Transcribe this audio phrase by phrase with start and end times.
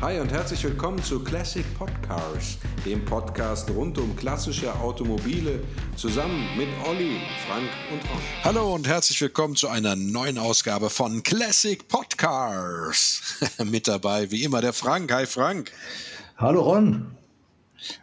[0.00, 5.60] Hi und herzlich willkommen zu Classic Podcars, dem Podcast rund um klassische Automobile,
[5.96, 8.20] zusammen mit Olli, Frank und Ron.
[8.42, 13.22] Hallo und herzlich willkommen zu einer neuen Ausgabe von Classic Podcars.
[13.64, 15.10] mit dabei wie immer der Frank.
[15.12, 15.72] Hi Frank.
[16.36, 17.16] Hallo Ron.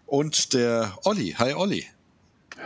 [0.05, 1.35] Und der Olli.
[1.37, 1.85] Hi Olli.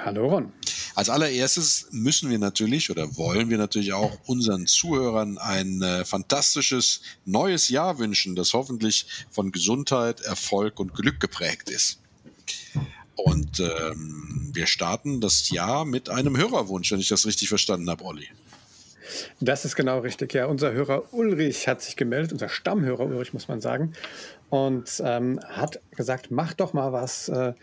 [0.04, 0.52] Hallo Ron.
[0.96, 7.02] Als allererstes müssen wir natürlich oder wollen wir natürlich auch unseren Zuhörern ein äh, fantastisches
[7.26, 12.00] neues Jahr wünschen, das hoffentlich von Gesundheit, Erfolg und Glück geprägt ist.
[13.16, 18.04] Und ähm, wir starten das Jahr mit einem Hörerwunsch, wenn ich das richtig verstanden habe,
[18.04, 18.28] Olli.
[19.40, 20.34] Das ist genau richtig.
[20.34, 23.94] Ja, unser Hörer Ulrich hat sich gemeldet, unser Stammhörer Ulrich, muss man sagen,
[24.50, 27.54] und ähm, hat gesagt, mach doch mal was äh,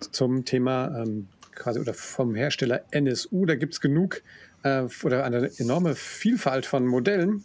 [0.00, 1.28] zum Thema ähm,
[1.62, 3.46] quasi oder vom Hersteller NSU.
[3.46, 4.22] Da gibt es genug
[4.62, 7.44] äh, oder eine enorme Vielfalt von Modellen.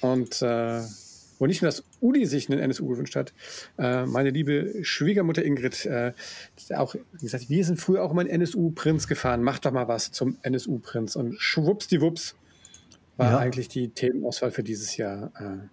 [0.00, 0.80] Und äh,
[1.38, 3.32] wo nicht nur das Udi sich einen NSU gewünscht hat,
[3.78, 6.12] äh, meine liebe Schwiegermutter Ingrid, äh,
[6.74, 11.14] auch gesagt, wir sind früher auch einen NSU-Prinz gefahren, mach doch mal was zum NSU-Prinz.
[11.16, 12.34] Und schwuppsdiwupps
[13.16, 13.38] war ja.
[13.38, 15.68] eigentlich die Themenauswahl für dieses Jahr äh,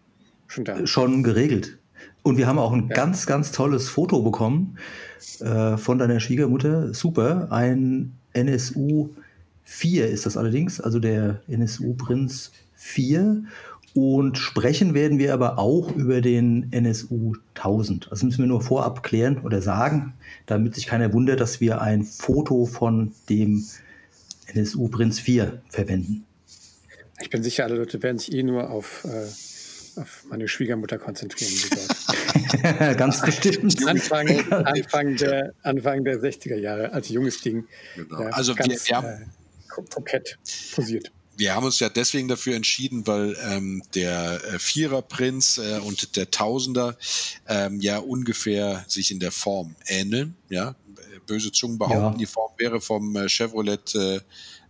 [0.48, 0.86] schon da.
[0.86, 1.80] Schon geregelt.
[2.24, 2.96] Und wir haben auch ein ja.
[2.96, 4.78] ganz, ganz tolles Foto bekommen
[5.42, 6.94] äh, von deiner Schwiegermutter.
[6.94, 7.52] Super.
[7.52, 9.10] Ein NSU
[9.64, 13.44] 4 ist das allerdings, also der NSU Prinz 4.
[13.94, 18.08] Und sprechen werden wir aber auch über den NSU 1000.
[18.12, 20.14] Das müssen wir nur vorab klären oder sagen,
[20.48, 23.64] damit sich keiner wundert, dass wir ein Foto von dem
[24.48, 26.26] NSU Prinz 4 verwenden.
[27.22, 29.28] Ich bin sicher, alle Leute werden sich eh nur auf äh
[29.98, 31.52] auf meine Schwiegermutter konzentrieren.
[32.98, 33.88] Ganz bestimmt.
[33.88, 37.68] Anfang, Anfang, der, Anfang der 60er Jahre, als junges Ding.
[37.96, 38.22] Genau.
[38.22, 39.26] Ja, also ganz, wir, wir haben, äh,
[39.70, 40.38] kokett
[40.74, 41.12] posiert.
[41.38, 46.32] Wir haben uns ja deswegen dafür entschieden, weil ähm, der äh, Viererprinz äh, und der
[46.32, 46.98] Tausender
[47.48, 50.36] ähm, ja ungefähr sich in der Form ähneln.
[50.50, 50.76] Ja,
[51.26, 52.18] böse Zungen behaupten, ja.
[52.18, 54.20] die Form wäre vom äh, Chevrolet äh,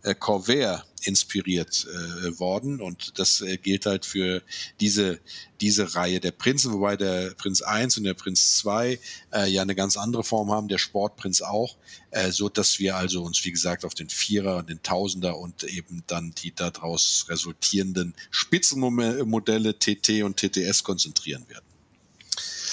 [0.05, 4.41] äh, Corvair inspiriert äh, worden und das äh, gilt halt für
[4.79, 5.19] diese
[5.61, 8.99] diese Reihe der Prinzen, wobei der Prinz 1 und der Prinz 2
[9.33, 11.77] äh, ja eine ganz andere Form haben, der Sportprinz auch,
[12.11, 15.63] äh, so dass wir also uns wie gesagt auf den Vierer und den Tausender und
[15.63, 21.65] eben dann die daraus resultierenden Spitzenmodelle TT und TTS konzentrieren werden.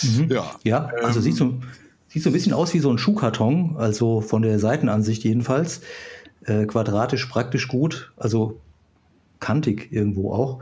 [0.03, 0.31] Mhm.
[0.31, 1.61] Ja, ja, also ähm, sieht so
[2.09, 5.81] sieht so ein bisschen aus wie so ein Schuhkarton, also von der Seitenansicht jedenfalls
[6.47, 8.61] äh, quadratisch praktisch gut, also
[9.41, 10.61] kantig irgendwo auch.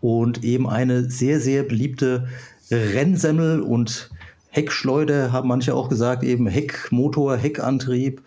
[0.00, 2.28] Und eben eine sehr, sehr beliebte
[2.70, 4.10] Rennsemmel und
[4.50, 8.22] Heckschleuder, haben manche auch gesagt, eben Heckmotor, Heckantrieb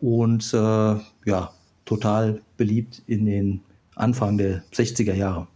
[0.00, 1.52] und äh, ja,
[1.84, 3.60] total beliebt in den
[3.94, 5.46] Anfang der 60er Jahre.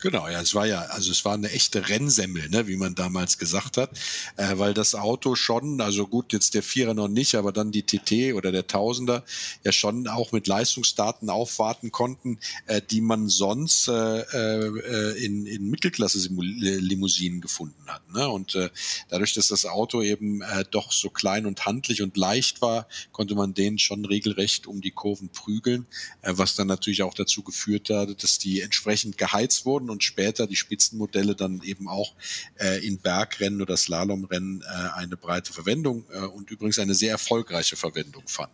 [0.00, 3.38] Genau, ja, es war ja, also es war eine echte Rennsemmel, ne, wie man damals
[3.38, 3.90] gesagt hat,
[4.36, 7.82] äh, weil das Auto schon, also gut, jetzt der Vierer noch nicht, aber dann die
[7.82, 9.24] TT oder der Tausender
[9.64, 15.68] ja schon auch mit Leistungsdaten aufwarten konnten, äh, die man sonst äh, äh, in, in
[15.68, 18.08] Mittelklasse-Limousinen gefunden hat.
[18.12, 18.28] Ne?
[18.28, 18.70] Und äh,
[19.08, 23.34] dadurch, dass das Auto eben äh, doch so klein und handlich und leicht war, konnte
[23.34, 25.86] man den schon regelrecht um die Kurven prügeln,
[26.22, 30.46] äh, was dann natürlich auch dazu geführt hat, dass die entsprechend geheizt wurden und später
[30.46, 32.14] die Spitzenmodelle dann eben auch
[32.58, 37.76] äh, in Bergrennen oder Slalomrennen äh, eine breite Verwendung äh, und übrigens eine sehr erfolgreiche
[37.76, 38.52] Verwendung fanden.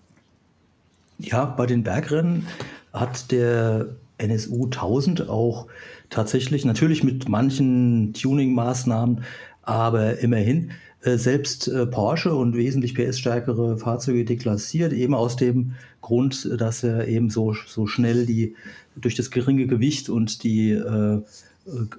[1.19, 2.47] Ja, bei den Bergrennen
[2.93, 5.67] hat der NSU 1000 auch
[6.11, 9.25] tatsächlich, natürlich mit manchen Tuning-Maßnahmen,
[9.63, 16.49] aber immerhin äh, selbst äh, Porsche und wesentlich PS-stärkere Fahrzeuge deklassiert, eben aus dem Grund,
[16.59, 18.57] dass er eben so, so schnell die
[18.97, 21.23] durch das geringe Gewicht und die äh,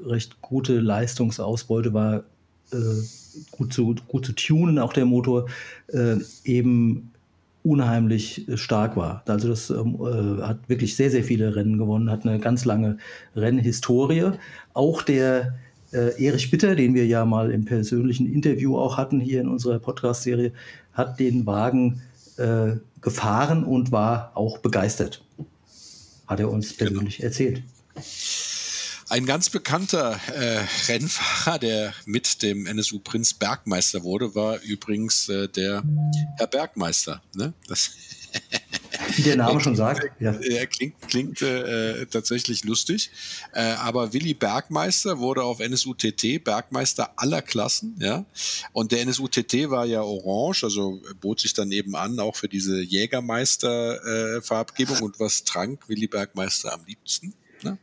[0.05, 2.23] recht gute Leistungsausbeute war,
[2.71, 2.77] äh,
[3.51, 5.47] gut, zu, gut zu tunen, auch der Motor,
[5.87, 7.11] äh, eben
[7.63, 9.23] unheimlich stark war.
[9.25, 12.97] Also das ähm, äh, hat wirklich sehr, sehr viele Rennen gewonnen, hat eine ganz lange
[13.35, 14.31] Rennhistorie.
[14.73, 15.55] Auch der
[15.91, 19.79] äh, Erich Bitter, den wir ja mal im persönlichen Interview auch hatten hier in unserer
[19.79, 20.51] Podcast-Serie,
[20.93, 22.01] hat den Wagen
[22.37, 25.24] äh, gefahren und war auch begeistert
[26.27, 26.91] hat er uns genau.
[26.91, 27.27] persönlich genau.
[27.27, 27.63] erzählt.
[29.07, 35.47] Ein ganz bekannter äh, Rennfahrer, der mit dem NSU Prinz Bergmeister wurde, war übrigens äh,
[35.47, 35.83] der
[36.37, 37.21] Herr Bergmeister.
[37.35, 37.53] Ne?
[37.67, 37.91] Das
[39.15, 40.01] Wie der Name schon sagt.
[40.19, 40.33] Ja.
[40.33, 43.11] Er klingt, klingt äh, tatsächlich lustig.
[43.53, 47.95] Äh, aber Willi Bergmeister wurde auf NSUTT Bergmeister aller Klassen.
[47.99, 48.25] Ja?
[48.73, 52.81] Und der NSUTT war ja orange, also bot sich dann eben an, auch für diese
[52.81, 54.97] Jägermeister-Farbgebung.
[54.97, 57.33] Äh, Und was trank Willi Bergmeister am liebsten?
[57.63, 57.77] Ne?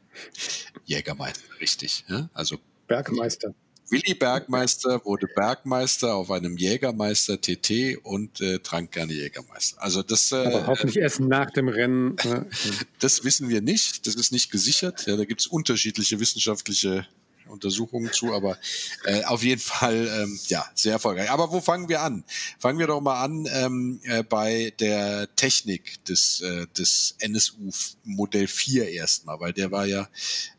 [0.85, 2.05] Jägermeister, richtig.
[2.09, 2.29] Ja?
[2.35, 3.55] Also Bergmeister.
[3.89, 9.83] Willi Bergmeister wurde Bergmeister auf einem Jägermeister TT und äh, trank gerne Jägermeister.
[9.83, 10.33] Also das.
[10.33, 12.17] Äh, Aber hoffentlich erst nach dem Rennen.
[12.25, 12.47] Ne?
[13.01, 14.07] das wissen wir nicht.
[14.07, 15.07] Das ist nicht gesichert.
[15.07, 17.07] Ja, da gibt es unterschiedliche wissenschaftliche
[17.53, 18.59] Untersuchungen zu, aber
[19.05, 21.31] äh, auf jeden Fall ähm, ja sehr erfolgreich.
[21.31, 22.25] Aber wo fangen wir an?
[22.59, 27.71] Fangen wir doch mal an ähm, äh, bei der Technik des, äh, des NSU
[28.05, 30.09] Modell 4 erstmal, weil der war ja,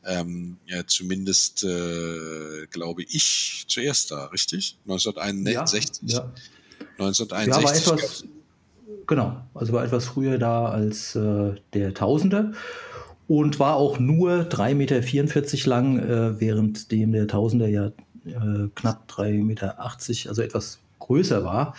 [0.06, 4.78] ähm, ja zumindest, äh, glaube ich, zuerst da, richtig?
[4.86, 6.01] 1961.
[6.04, 6.34] Ja, ja.
[7.00, 7.86] 1961.
[7.86, 8.24] Ja, etwas,
[9.07, 12.54] genau, also war etwas früher da als äh, der Tausender
[13.27, 17.87] und war auch nur 3,44 Meter lang, äh, während dem der Tausender ja
[18.25, 21.75] äh, knapp 3,80 Meter, also etwas größer war.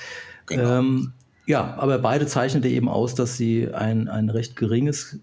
[0.46, 0.78] Genau.
[0.78, 1.12] Ähm,
[1.46, 5.18] ja, aber beide zeichnete eben aus, dass sie ein, ein recht geringes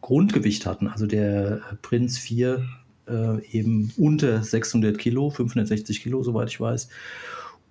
[0.00, 0.88] Grundgewicht hatten.
[0.88, 2.62] Also der Prinz 4
[3.08, 6.88] äh, eben unter 600 Kilo, 560 Kilo, soweit ich weiß.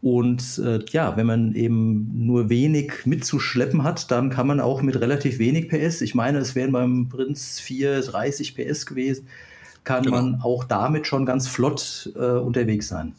[0.05, 5.01] Und äh, ja, wenn man eben nur wenig mitzuschleppen hat, dann kann man auch mit
[5.01, 9.27] relativ wenig PS, ich meine, es wären beim Prinz 4 30 PS gewesen,
[9.83, 10.17] kann genau.
[10.17, 13.15] man auch damit schon ganz flott äh, unterwegs sein.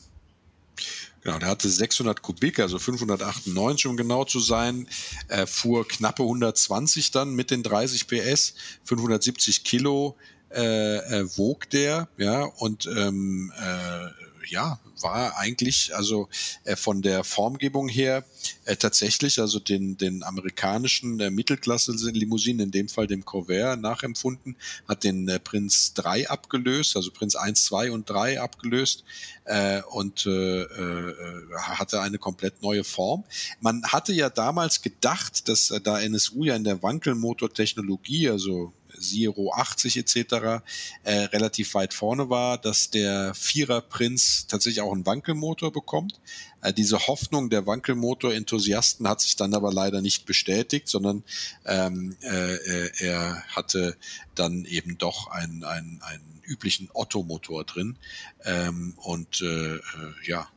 [1.25, 4.87] Genau, der hatte 600 Kubik, also 598, um genau zu sein,
[5.27, 8.55] äh, fuhr knappe 120 dann mit den 30 PS,
[8.85, 10.15] 570 Kilo
[10.55, 16.29] äh, äh, wog der, ja, und ähm, äh, ja, war eigentlich also
[16.65, 18.25] äh, von der Formgebung her
[18.65, 24.57] äh, tatsächlich also den, den amerikanischen äh, Mittelklasse-Limousinen, in dem Fall dem Corvair, nachempfunden,
[24.89, 29.05] hat den äh, Prinz 3 abgelöst, also Prinz 1, 2 und 3 abgelöst
[29.45, 31.15] äh, und äh, äh,
[31.55, 33.25] hatte eine komplett neue Form.
[33.61, 39.53] Man hatte ja damals gedacht, dass äh, da NSU ja in der Wankelmotortechnologie, also Zero
[39.53, 40.63] 80 etc.
[41.05, 46.21] Äh, relativ weit vorne war, dass der Vierer Prinz tatsächlich auch einen Wankelmotor bekommt.
[46.63, 51.23] Äh, diese Hoffnung der Wankelmotor-Enthusiasten hat sich dann aber leider nicht bestätigt, sondern
[51.65, 53.97] ähm, äh, äh er hatte
[54.35, 57.99] dann eben doch einen, einen, einen üblichen Otto-Motor drin.
[58.45, 59.81] Ähm, und äh, äh,
[60.25, 60.49] ja,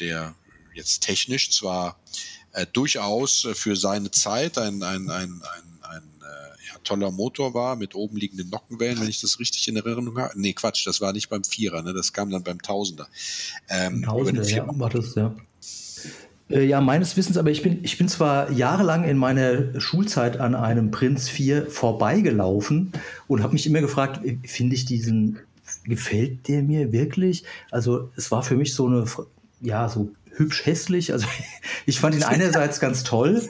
[0.00, 0.34] der
[0.74, 1.98] jetzt technisch zwar
[2.52, 5.67] äh, durchaus für seine Zeit ein, ein, ein, ein
[6.84, 10.38] toller Motor war mit oben liegenden Nockenwellen, wenn ich das richtig in Erinnerung habe.
[10.40, 11.92] Nee, Quatsch, das war nicht beim Vierer, ne?
[11.92, 13.08] das kam dann beim Tausender.
[13.68, 15.34] Ähm, Tausender, ja, war das, ja.
[16.50, 20.54] Äh, ja, meines Wissens, aber ich bin, ich bin zwar jahrelang in meiner Schulzeit an
[20.54, 22.92] einem Prinz 4 vorbeigelaufen
[23.26, 25.40] und habe mich immer gefragt, äh, finde ich diesen,
[25.84, 27.44] gefällt der mir wirklich?
[27.70, 29.04] Also es war für mich so eine,
[29.60, 31.12] ja, so hübsch hässlich.
[31.12, 31.26] Also
[31.86, 33.42] ich fand ihn einerseits ganz toll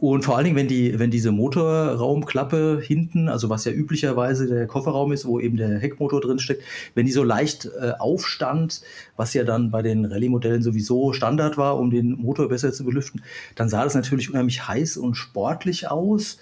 [0.00, 4.68] und vor allen Dingen, wenn, die, wenn diese Motorraumklappe hinten, also was ja üblicherweise der
[4.68, 6.62] Kofferraum ist, wo eben der Heckmotor drin steckt,
[6.94, 8.82] wenn die so leicht äh, aufstand,
[9.16, 13.22] was ja dann bei den Rallye-Modellen sowieso Standard war, um den Motor besser zu belüften,
[13.56, 16.38] dann sah das natürlich unheimlich heiß und sportlich aus.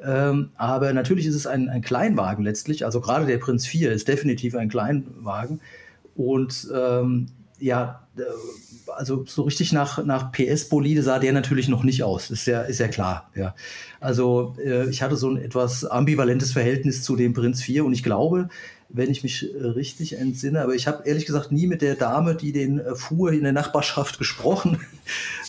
[0.00, 2.84] Ähm, aber natürlich ist es ein, ein Kleinwagen letztlich.
[2.84, 5.60] Also gerade der Prinz 4 ist definitiv ein Kleinwagen.
[6.14, 7.26] Und ähm,
[7.58, 8.06] ja,
[8.96, 12.30] also so richtig nach, nach PS-Bolide sah der natürlich noch nicht aus.
[12.30, 13.30] Ist ja, ist ja klar.
[13.34, 13.54] Ja.
[14.00, 18.02] Also äh, ich hatte so ein etwas ambivalentes Verhältnis zu dem Prinz 4 und ich
[18.02, 18.48] glaube,
[18.92, 22.34] wenn ich mich äh, richtig entsinne, aber ich habe ehrlich gesagt nie mit der Dame,
[22.34, 24.80] die den äh, fuhr, in der Nachbarschaft gesprochen,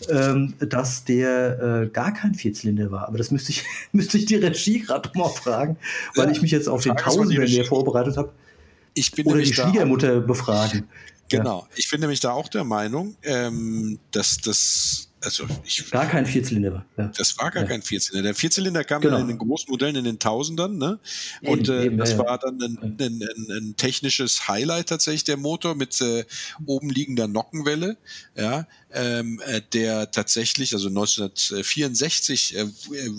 [0.08, 3.08] ähm, dass der äh, gar kein Vierzylinder war.
[3.08, 5.76] Aber das müsste ich, müsste ich die Regie gerade mal fragen,
[6.14, 8.30] weil ich mich jetzt auf den Tausender mehr vorbereitet habe.
[8.94, 10.84] Ich bin Oder die Schwiegermutter befragen.
[11.38, 11.60] Genau.
[11.60, 11.68] Ja.
[11.76, 16.84] Ich bin nämlich da auch der Meinung, ähm, dass das also ich, gar kein Vierzylinder.
[16.96, 17.10] Ja.
[17.16, 17.68] Das war gar ja.
[17.68, 18.28] kein Vierzylinder.
[18.28, 19.18] Der Vierzylinder kam genau.
[19.18, 20.98] in den großen Modellen in den Tausendern, ne?
[21.42, 25.24] Und eben, äh, eben, das ja, war dann ein, ein, ein, ein, technisches Highlight tatsächlich
[25.24, 26.24] der Motor mit äh,
[26.66, 27.96] oben liegender Nockenwelle,
[28.36, 32.66] ja, ähm, äh, der tatsächlich, also 1964 äh,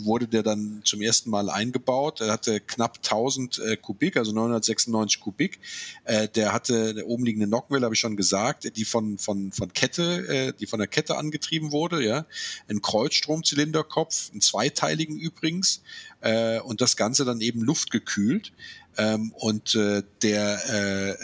[0.06, 2.22] wurde der dann zum ersten Mal eingebaut.
[2.22, 5.60] Er hatte knapp 1000 äh, Kubik, also 996 Kubik.
[6.04, 9.74] Äh, der hatte eine oben liegende Nockenwelle, habe ich schon gesagt, die von von von
[9.74, 12.26] Kette, äh, die von der Kette angetrieben wurde ja,
[12.68, 15.82] ein Kreuzstromzylinderkopf, einen zweiteiligen übrigens,
[16.22, 18.54] äh, und das Ganze dann eben luftgekühlt.
[18.96, 19.76] Ähm, und
[20.22, 21.18] der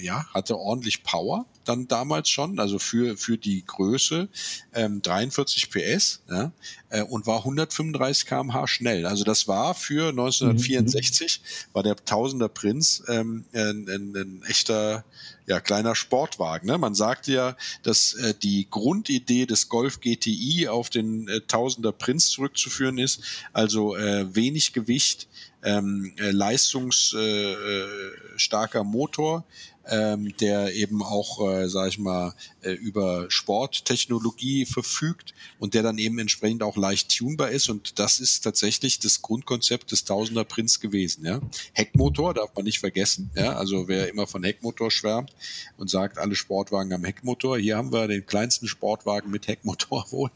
[0.00, 4.28] ja, hatte ordentlich Power dann damals schon, also für, für die Größe
[4.74, 6.52] ähm, 43 PS ja,
[6.90, 9.06] äh, und war 135 km/h schnell.
[9.06, 11.74] Also das war für 1964, mhm.
[11.74, 15.04] war der Tausender Prinz ähm, ein, ein, ein echter
[15.48, 16.68] ja, kleiner Sportwagen.
[16.68, 16.76] Ne?
[16.76, 22.26] Man sagt ja, dass äh, die Grundidee des Golf GTI auf den äh, Tausender Prinz
[22.26, 23.22] zurückzuführen ist,
[23.54, 25.26] also äh, wenig Gewicht,
[25.64, 29.44] ähm, äh, leistungsstarker äh, Motor,
[29.88, 35.98] ähm, der eben auch äh, sag ich mal, äh, über Sporttechnologie verfügt und der dann
[35.98, 37.70] eben entsprechend auch leicht tunbar ist.
[37.70, 41.24] Und das ist tatsächlich das Grundkonzept des Tausender Prinz gewesen.
[41.24, 41.40] Ja?
[41.72, 43.30] Heckmotor darf man nicht vergessen.
[43.34, 43.54] Ja?
[43.54, 45.32] Also wer immer von Heckmotor schwärmt
[45.76, 50.30] und sagt, alle Sportwagen haben Heckmotor, hier haben wir den kleinsten Sportwagen mit Heckmotor wohl.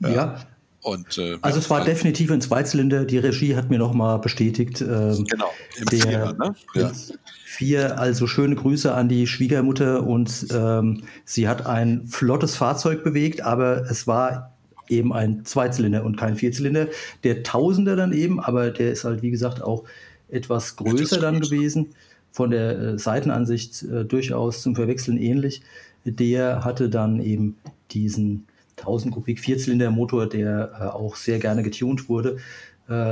[0.00, 0.40] ja.
[0.80, 3.04] Und, äh, also es war also, definitiv ein Zweizylinder.
[3.04, 4.80] Die Regie hat mir nochmal bestätigt.
[4.80, 6.54] Ähm, genau, im der, Vierer, ne?
[6.74, 6.92] Ja.
[7.44, 13.40] Vier, also schöne Grüße an die Schwiegermutter und ähm, sie hat ein flottes Fahrzeug bewegt,
[13.42, 14.54] aber es war
[14.88, 16.88] eben ein Zweizylinder und kein Vierzylinder.
[17.24, 19.84] Der Tausender dann eben, aber der ist halt wie gesagt auch
[20.28, 21.94] etwas größer dann gewesen,
[22.32, 25.62] von der äh, Seitenansicht äh, durchaus zum Verwechseln ähnlich.
[26.04, 27.56] Der hatte dann eben
[27.90, 28.46] diesen
[28.78, 32.38] 1000 Kubik Vierzylindermotor, der äh, auch sehr gerne getuned wurde.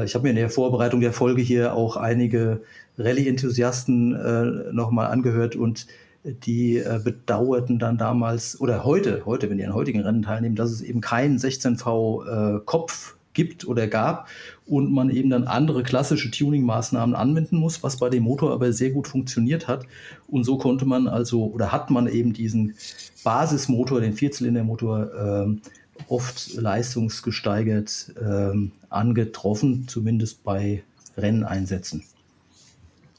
[0.06, 2.62] Ich habe mir in der Vorbereitung der Folge hier auch einige
[2.96, 5.87] Rallye-Enthusiasten nochmal angehört und
[6.25, 10.80] die bedauerten dann damals oder heute, heute, wenn die an heutigen Rennen teilnehmen, dass es
[10.80, 14.26] eben keinen 16V äh, Kopf gibt oder gab
[14.66, 18.90] und man eben dann andere klassische Tuning-Maßnahmen anwenden muss, was bei dem Motor aber sehr
[18.90, 19.87] gut funktioniert hat.
[20.26, 22.75] Und so konnte man also oder hat man eben diesen
[23.23, 25.61] Basismotor, den Vierzylindermotor, ähm,
[26.09, 30.83] oft leistungsgesteigert ähm, angetroffen, zumindest bei
[31.16, 32.02] Renneinsätzen.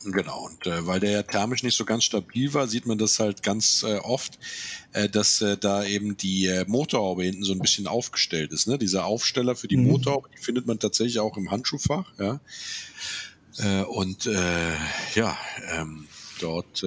[0.04, 3.20] Genau, und äh, weil der ja thermisch nicht so ganz stabil war, sieht man das
[3.20, 4.38] halt ganz äh, oft,
[4.94, 8.68] äh, dass äh, da eben die äh, Motorhaube hinten so ein bisschen aufgestellt ist.
[8.68, 8.78] Ne?
[8.78, 9.88] Dieser Aufsteller für die mhm.
[9.88, 12.14] Motorhaube, die findet man tatsächlich auch im Handschuhfach.
[12.20, 12.40] Ja?
[13.58, 14.26] Äh, und
[15.16, 15.38] ja,
[15.72, 16.08] ähm,
[16.40, 16.84] dort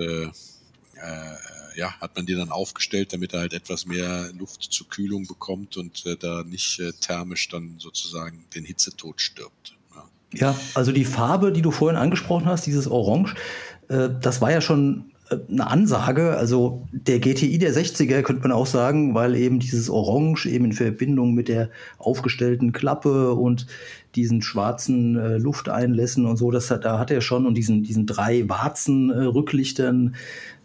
[1.76, 5.76] ja, hat man die dann aufgestellt, damit er halt etwas mehr Luft zur Kühlung bekommt
[5.76, 9.74] und da nicht thermisch dann sozusagen den Hitzetod stirbt.
[10.32, 13.34] Ja, also die Farbe, die du vorhin angesprochen hast, dieses Orange,
[13.88, 16.36] äh, das war ja schon äh, eine Ansage.
[16.36, 20.72] Also der GTI der 60er könnte man auch sagen, weil eben dieses Orange eben in
[20.72, 23.66] Verbindung mit der aufgestellten Klappe und
[24.14, 28.06] diesen schwarzen äh, Lufteinlässen und so, das hat, da hat er schon und diesen, diesen
[28.06, 30.14] drei Warzen-Rücklichtern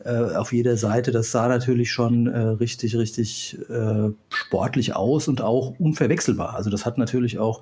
[0.03, 5.41] äh, auf jeder Seite, das sah natürlich schon äh, richtig, richtig äh, sportlich aus und
[5.41, 6.55] auch unverwechselbar.
[6.55, 7.61] Also das hat natürlich auch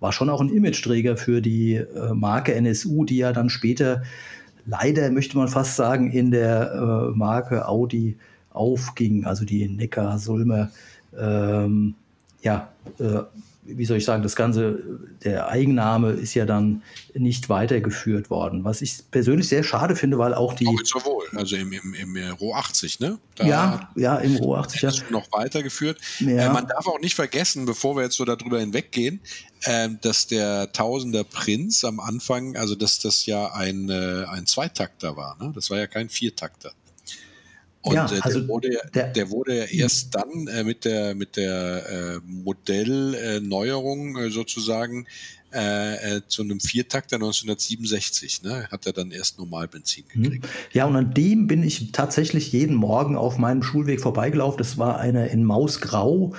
[0.00, 4.02] war schon auch ein Image-Träger für die äh, Marke NSU, die ja dann später
[4.66, 8.16] leider, möchte man fast sagen, in der äh, Marke Audi
[8.50, 10.70] aufging, also die Neckar-Sulmer
[11.18, 11.94] ähm,
[12.42, 13.22] ja, äh,
[13.68, 14.78] wie soll ich sagen, das Ganze,
[15.24, 16.82] der Eigenname ist ja dann
[17.14, 18.64] nicht weitergeführt worden.
[18.64, 20.66] Was ich persönlich sehr schade finde, weil auch die.
[20.66, 23.18] Auch sowohl, also im, im, im Ro 80, ne?
[23.34, 24.82] Da ja, ja, im Ro 80.
[24.82, 24.92] Ja.
[25.10, 25.98] noch weitergeführt.
[26.20, 26.46] Ja.
[26.46, 29.20] Äh, man darf auch nicht vergessen, bevor wir jetzt so darüber hinweggehen,
[29.62, 35.16] äh, dass der Tausender Prinz am Anfang, also dass das ja ein, äh, ein Zweitakter
[35.16, 35.52] war, ne?
[35.54, 36.72] Das war ja kein Viertakter.
[37.86, 40.84] Und ja, äh, also der, wurde, ja, der, der wurde ja erst dann äh, mit
[40.84, 45.06] der, mit der äh, Modellneuerung äh, sozusagen
[45.52, 50.22] äh, zu einem Viertakter 1967, ne, hat er dann erst Normalbenzin mhm.
[50.22, 50.48] gekriegt.
[50.72, 54.58] Ja, und an dem bin ich tatsächlich jeden Morgen auf meinem Schulweg vorbeigelaufen.
[54.58, 56.34] Das war einer in Mausgrau.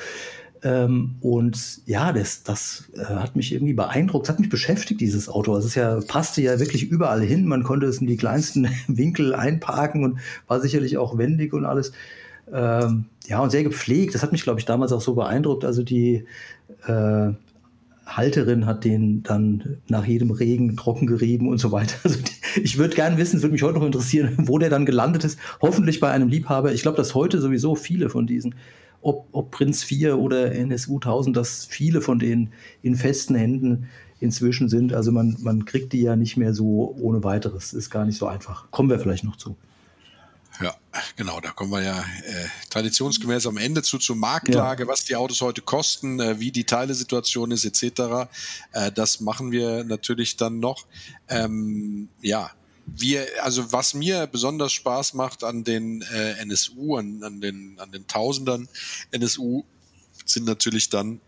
[0.68, 5.30] Ähm, und ja, das, das äh, hat mich irgendwie beeindruckt, das hat mich beschäftigt, dieses
[5.30, 5.54] Auto.
[5.54, 7.46] Also es ja, passte ja wirklich überall hin.
[7.46, 11.94] Man konnte es in die kleinsten Winkel einparken und war sicherlich auch wendig und alles.
[12.52, 14.14] Ähm, ja, und sehr gepflegt.
[14.14, 15.64] Das hat mich, glaube ich, damals auch so beeindruckt.
[15.64, 16.26] Also die
[16.86, 17.32] äh,
[18.06, 21.96] Halterin hat den dann nach jedem Regen trocken gerieben und so weiter.
[22.04, 24.86] Also die, ich würde gerne wissen, es würde mich heute noch interessieren, wo der dann
[24.86, 25.40] gelandet ist.
[25.62, 26.74] Hoffentlich bei einem Liebhaber.
[26.74, 28.56] Ich glaube, dass heute sowieso viele von diesen
[29.02, 33.88] ob, ob Prinz 4 oder NSU 1000, dass viele von denen in festen Händen
[34.20, 34.94] inzwischen sind.
[34.94, 37.74] Also man, man kriegt die ja nicht mehr so ohne weiteres.
[37.74, 38.70] Ist gar nicht so einfach.
[38.72, 39.56] Kommen wir vielleicht noch zu.
[40.60, 40.74] Ja,
[41.16, 44.90] genau, da kommen wir ja äh, traditionsgemäß am Ende zu, zur Marktlage, ja.
[44.90, 48.28] was die Autos heute kosten, äh, wie die Teilesituation ist, etc.
[48.72, 50.88] Äh, das machen wir natürlich dann noch.
[51.30, 52.50] Ähm, ja,
[52.88, 57.92] wir, also was mir besonders Spaß macht an den äh, NSU, an, an, den, an
[57.92, 58.68] den Tausendern
[59.12, 59.64] NSU,
[60.26, 61.20] sind natürlich dann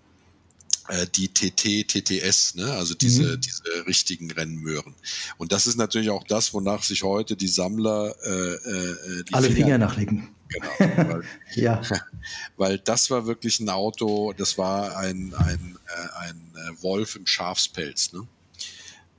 [0.88, 2.72] äh, die TT, TTS, ne?
[2.74, 3.42] also diese, mhm.
[3.42, 4.96] diese richtigen Rennmöhren.
[5.38, 9.48] Und das ist natürlich auch das, wonach sich heute die Sammler äh, äh, die alle
[9.48, 10.30] Finger, Finger nachlegen.
[10.50, 10.70] Genau,
[11.10, 11.24] weil,
[11.54, 11.82] ja.
[12.58, 17.28] weil das war wirklich ein Auto, das war ein, ein, äh, ein äh, Wolf im
[17.28, 18.14] Schafspelz.
[18.14, 18.28] Ne?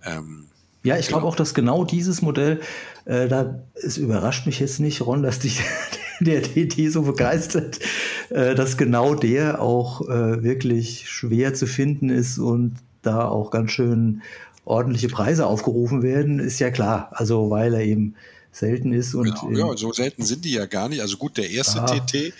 [0.05, 0.49] Ähm,
[0.83, 2.61] ja, ich glaube auch, dass genau dieses Modell,
[3.05, 5.61] äh, da es überrascht mich jetzt nicht, Ron, dass dich
[6.21, 7.79] der TT so begeistert,
[8.31, 13.73] äh, dass genau der auch äh, wirklich schwer zu finden ist und da auch ganz
[13.73, 14.23] schön
[14.65, 17.11] ordentliche Preise aufgerufen werden, ist ja klar.
[17.13, 18.15] Also weil er eben
[18.53, 19.15] selten ist.
[19.15, 21.01] Und genau, ja, so selten sind die ja gar nicht.
[21.01, 21.87] Also gut, der erste ah.
[21.87, 22.33] TT,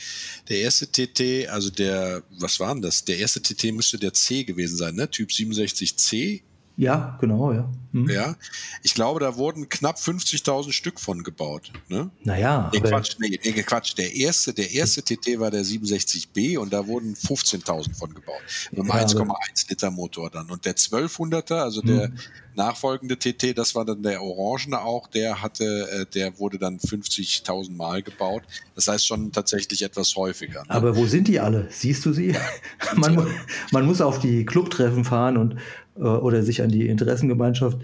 [0.49, 3.05] der erste TT, also der, was war denn das?
[3.05, 5.11] Der erste TT müsste der C gewesen sein, ne?
[5.11, 6.43] Typ 67C
[6.77, 7.69] ja, genau, ja.
[7.93, 8.09] Hm.
[8.09, 8.37] Ja,
[8.85, 11.73] ich glaube, da wurden knapp 50.000 Stück von gebaut.
[11.89, 12.11] Ne?
[12.23, 13.99] Naja, nee, Quatsch, nee, nee, Quatsch.
[13.99, 18.41] Der erste, der erste TT war der 67B und da wurden 15.000 von gebaut.
[18.71, 20.49] Mit einem ja, 1,1 Liter Motor dann.
[20.51, 22.19] Und der 1200er, also der hm.
[22.55, 27.73] nachfolgende TT, das war dann der orangene auch, der hatte, äh, der wurde dann 50.000
[27.75, 28.45] Mal gebaut.
[28.77, 30.61] Das heißt schon tatsächlich etwas häufiger.
[30.61, 30.71] Ne?
[30.71, 31.67] Aber wo sind die alle?
[31.71, 32.37] Siehst du sie?
[32.95, 33.27] man,
[33.73, 35.57] man muss auf die Clubtreffen fahren und
[36.05, 37.79] oder sich an die Interessengemeinschaft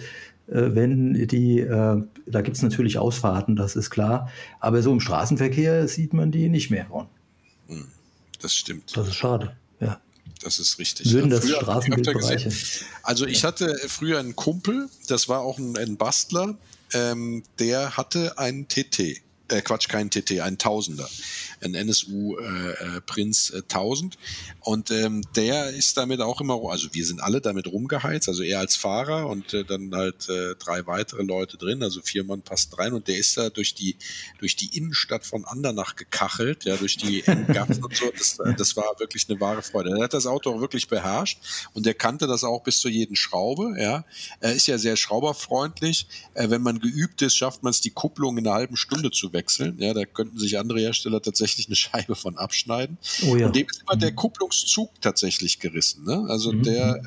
[0.49, 4.31] äh, wenden, die, äh, da gibt es natürlich Ausfahrten, das ist klar.
[4.61, 6.89] Aber so im Straßenverkehr sieht man die nicht mehr.
[7.69, 7.87] Hm,
[8.41, 8.97] das stimmt.
[8.97, 10.01] Das ist schade, ja.
[10.43, 11.13] Das ist richtig.
[11.13, 12.53] Würden das Straßenbild bereichern.
[13.03, 16.57] Also ich hatte früher einen Kumpel, das war auch ein, ein Bastler,
[16.93, 19.23] ähm, der hatte einen TT.
[19.49, 21.09] Äh, Quatsch, kein TT, ein Tausender
[21.63, 24.19] ein NSU äh, äh, Prinz äh, 1000
[24.61, 28.61] und ähm, der ist damit auch immer, also wir sind alle damit rumgeheizt, also er
[28.61, 32.75] als Fahrer und äh, dann halt äh, drei weitere Leute drin, also vier Mann passen
[32.75, 33.97] rein und der ist da durch die
[34.39, 38.99] durch die Innenstadt von Andernach gekachelt, ja, durch die Gassen und so, das, das war
[38.99, 39.91] wirklich eine wahre Freude.
[39.97, 41.39] Er hat das Auto auch wirklich beherrscht
[41.73, 44.05] und er kannte das auch bis zu jeden Schraube, ja.
[44.41, 46.07] Er ist ja sehr schrauberfreundlich.
[46.35, 49.33] Äh, wenn man geübt ist, schafft man es, die Kupplung in einer halben Stunde zu
[49.37, 49.77] wechseln.
[49.79, 52.99] Ja, da könnten sich andere Hersteller tatsächlich eine Scheibe von abschneiden.
[53.29, 53.47] Oh ja.
[53.47, 54.17] Und dem ist immer der mhm.
[54.17, 56.05] Kupplungszug tatsächlich gerissen.
[56.05, 56.27] Ne?
[56.29, 56.63] Also mhm.
[56.63, 57.01] der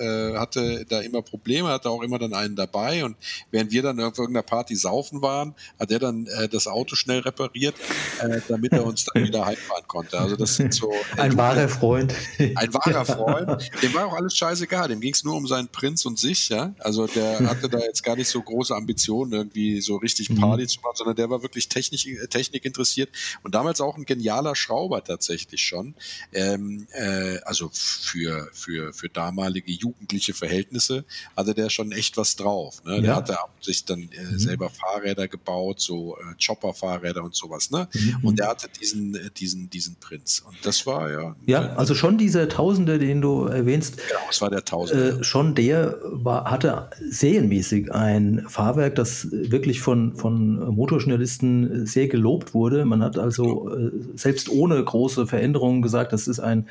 [0.00, 3.04] äh, äh, hatte da immer Probleme, hatte auch immer dann einen dabei.
[3.04, 3.16] Und
[3.50, 7.20] während wir dann auf irgendeiner Party saufen waren, hat er dann äh, das Auto schnell
[7.20, 7.74] repariert,
[8.20, 10.18] äh, damit er uns dann wieder heimfahren konnte.
[10.18, 10.92] Also das sind so.
[11.16, 12.14] Ein wahrer Freund.
[12.38, 13.70] Ein wahrer Freund.
[13.82, 14.88] Dem war auch alles scheißegal.
[14.88, 16.48] Dem ging es nur um seinen Prinz und sich.
[16.48, 16.74] Ja?
[16.78, 20.40] Also der hatte da jetzt gar nicht so große Ambitionen, irgendwie so richtig mhm.
[20.40, 20.68] Party mhm.
[20.68, 23.10] zu machen, sondern der war wirklich Technik, Technik interessiert.
[23.42, 25.94] Und damals auch ein genialer Schrauber tatsächlich schon.
[26.32, 31.04] Ähm, äh, also für, für, für damalige jugendliche Verhältnisse
[31.36, 32.82] hatte der schon echt was drauf.
[32.84, 32.96] Ne?
[32.96, 33.00] Ja.
[33.00, 34.38] Der hatte sich dann äh, mhm.
[34.38, 37.70] selber Fahrräder gebaut, so äh, Chopper-Fahrräder und sowas.
[37.70, 37.88] Ne?
[37.92, 38.18] Mhm.
[38.22, 40.44] Und der hatte diesen, äh, diesen, diesen Prinz.
[40.46, 41.36] Und das war ja.
[41.46, 43.96] Ja, also schon dieser Tausende, den du erwähnst.
[43.96, 45.18] Genau, es war der Tausende.
[45.20, 52.54] Äh, schon der war, hatte serienmäßig ein Fahrwerk, das wirklich von, von Motorjournalisten sehr gelobt
[52.54, 52.84] wurde.
[52.84, 56.66] Man hat also äh, selbst ohne große Veränderungen gesagt, das ist ein,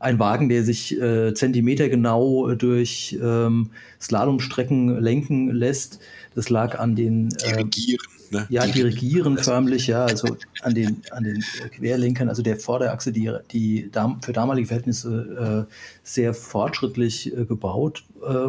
[0.00, 6.00] ein Wagen, der sich äh, zentimetergenau durch ähm, Slalomstrecken lenken lässt.
[6.34, 8.06] Das lag an den äh, Dirigieren.
[8.32, 8.46] Ne?
[8.48, 11.44] Ja, dirigieren förmlich, ja, also an den, an den
[11.76, 13.90] Querlenkern, also der Vorderachse, die, die
[14.22, 18.48] für damalige Verhältnisse äh, sehr fortschrittlich äh, gebaut äh,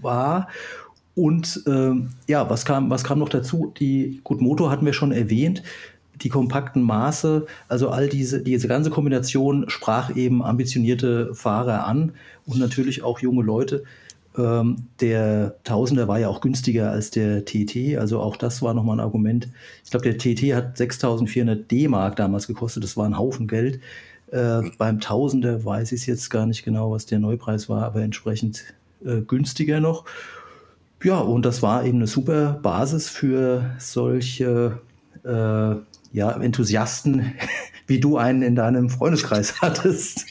[0.00, 0.48] war.
[1.18, 3.74] Und ähm, ja, was kam, was kam noch dazu?
[3.80, 5.64] Die Gut Motor hatten wir schon erwähnt
[6.22, 12.12] die kompakten Maße, also all diese, diese ganze Kombination sprach eben ambitionierte Fahrer an
[12.44, 13.84] und natürlich auch junge Leute.
[14.36, 18.96] Ähm, der Tausender war ja auch günstiger als der TT, also auch das war nochmal
[18.96, 19.48] ein Argument.
[19.84, 23.80] Ich glaube, der TT hat 6400 D-Mark damals gekostet, das war ein Haufen Geld.
[24.30, 28.64] Äh, beim Tausender weiß ich jetzt gar nicht genau, was der Neupreis war, aber entsprechend
[29.04, 30.04] äh, günstiger noch.
[31.02, 34.80] Ja, und das war eben eine super Basis für solche
[35.24, 35.76] äh,
[36.12, 37.34] ja, Enthusiasten,
[37.86, 40.26] wie du einen in deinem Freundeskreis hattest.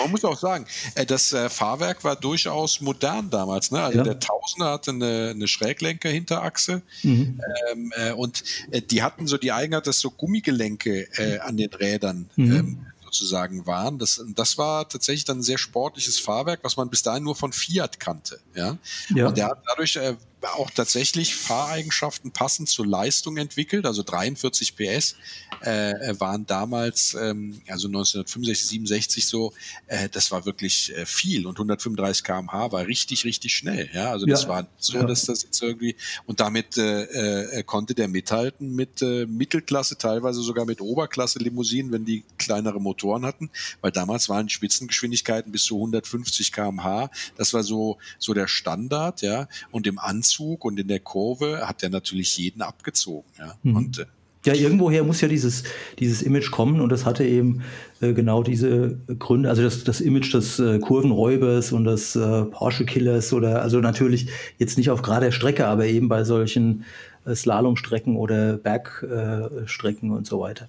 [0.00, 3.70] Man muss auch sagen, äh, das äh, Fahrwerk war durchaus modern damals.
[3.70, 3.82] Ne?
[3.82, 4.04] Also ja.
[4.04, 7.40] der Tausender hatte eine, eine Schräglenker-Hinterachse mhm.
[7.70, 8.44] ähm, äh, und
[8.90, 12.52] die hatten so die Eigenheit, dass so Gummigelenke äh, an den Rädern mhm.
[12.52, 13.98] ähm, sozusagen waren.
[13.98, 17.52] Das, das war tatsächlich dann ein sehr sportliches Fahrwerk, was man bis dahin nur von
[17.52, 18.40] Fiat kannte.
[18.54, 18.78] Ja?
[19.14, 19.26] ja.
[19.26, 23.86] Und der hat dadurch äh, auch tatsächlich Fahreigenschaften passend zur Leistung entwickelt.
[23.86, 25.16] Also 43 PS
[25.60, 29.52] äh, waren damals, ähm, also 1965, 67 so,
[29.86, 33.88] äh, das war wirklich äh, viel und 135 km/h war richtig, richtig schnell.
[33.92, 34.48] Ja, also das ja.
[34.48, 35.04] war so, ja.
[35.04, 40.42] dass das jetzt irgendwie und damit äh, äh, konnte der mithalten mit äh, Mittelklasse, teilweise
[40.42, 43.50] sogar mit Oberklasse Limousinen, wenn die kleinere Motoren hatten,
[43.80, 47.10] weil damals waren Spitzengeschwindigkeiten bis zu 150 km/h.
[47.36, 49.48] Das war so so der Standard, ja.
[49.70, 53.28] Und im Anzug Anzug und in der Kurve hat er natürlich jeden abgezogen.
[53.38, 53.54] Ja.
[53.62, 53.76] Mhm.
[53.76, 54.06] Und, äh,
[54.44, 55.62] ja, irgendwoher muss ja dieses,
[56.00, 57.62] dieses Image kommen und das hatte eben
[58.00, 63.32] äh, genau diese Gründe, also das, das Image des äh, Kurvenräubers und des äh, Porsche-Killers
[63.32, 66.84] oder also natürlich jetzt nicht auf gerader Strecke, aber eben bei solchen
[67.24, 70.66] äh, Slalomstrecken oder Bergstrecken und so weiter.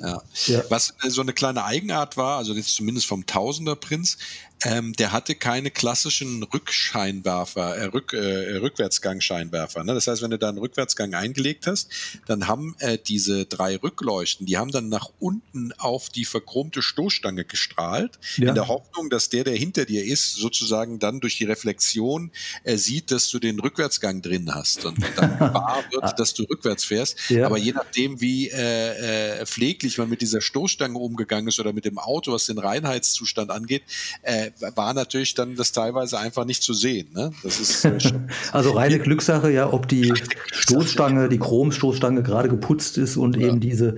[0.00, 0.22] Ja.
[0.46, 0.62] ja.
[0.70, 4.16] Was äh, so eine kleine Eigenart war, also jetzt zumindest vom Tausender Prinz,
[4.64, 9.84] ähm, der hatte keine klassischen Rückscheinwerfer, äh, Rück, äh, Rückwärtsgangscheinwerfer.
[9.84, 9.94] Ne?
[9.94, 11.90] Das heißt, wenn du da einen Rückwärtsgang eingelegt hast,
[12.26, 17.44] dann haben äh, diese drei Rückleuchten, die haben dann nach unten auf die verchromte Stoßstange
[17.44, 18.50] gestrahlt, ja.
[18.50, 22.30] in der Hoffnung, dass der, der hinter dir ist, sozusagen dann durch die Reflexion
[22.64, 26.84] äh, sieht, dass du den Rückwärtsgang drin hast und dann wahr wird, dass du rückwärts
[26.84, 27.30] fährst.
[27.30, 27.46] Ja.
[27.46, 31.86] Aber je nachdem, wie äh, äh, pfleglich man mit dieser Stoßstange umgegangen ist oder mit
[31.86, 33.82] dem Auto, was den Reinheitszustand angeht,
[34.22, 37.08] äh, war natürlich dann das teilweise einfach nicht zu sehen.
[37.14, 37.32] Ne?
[37.42, 37.98] Das ist, äh,
[38.52, 40.12] also reine Glückssache, ja, ob die
[40.52, 43.48] Stoßstange, die Chromstoßstange gerade geputzt ist und ja.
[43.48, 43.96] eben diese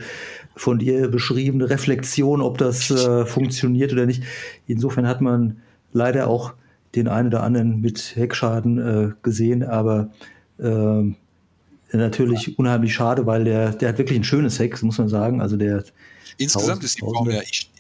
[0.55, 4.23] von dir beschriebene Reflexion, ob das äh, funktioniert oder nicht.
[4.67, 5.61] Insofern hat man
[5.93, 6.55] leider auch
[6.95, 10.11] den einen oder anderen mit Heckschaden äh, gesehen, aber
[10.59, 11.15] äh,
[11.97, 15.41] natürlich unheimlich schade, weil der, der hat wirklich ein schönes Heck, muss man sagen.
[15.41, 15.85] Also der
[16.38, 17.71] Insgesamt ist die Form ja, ich,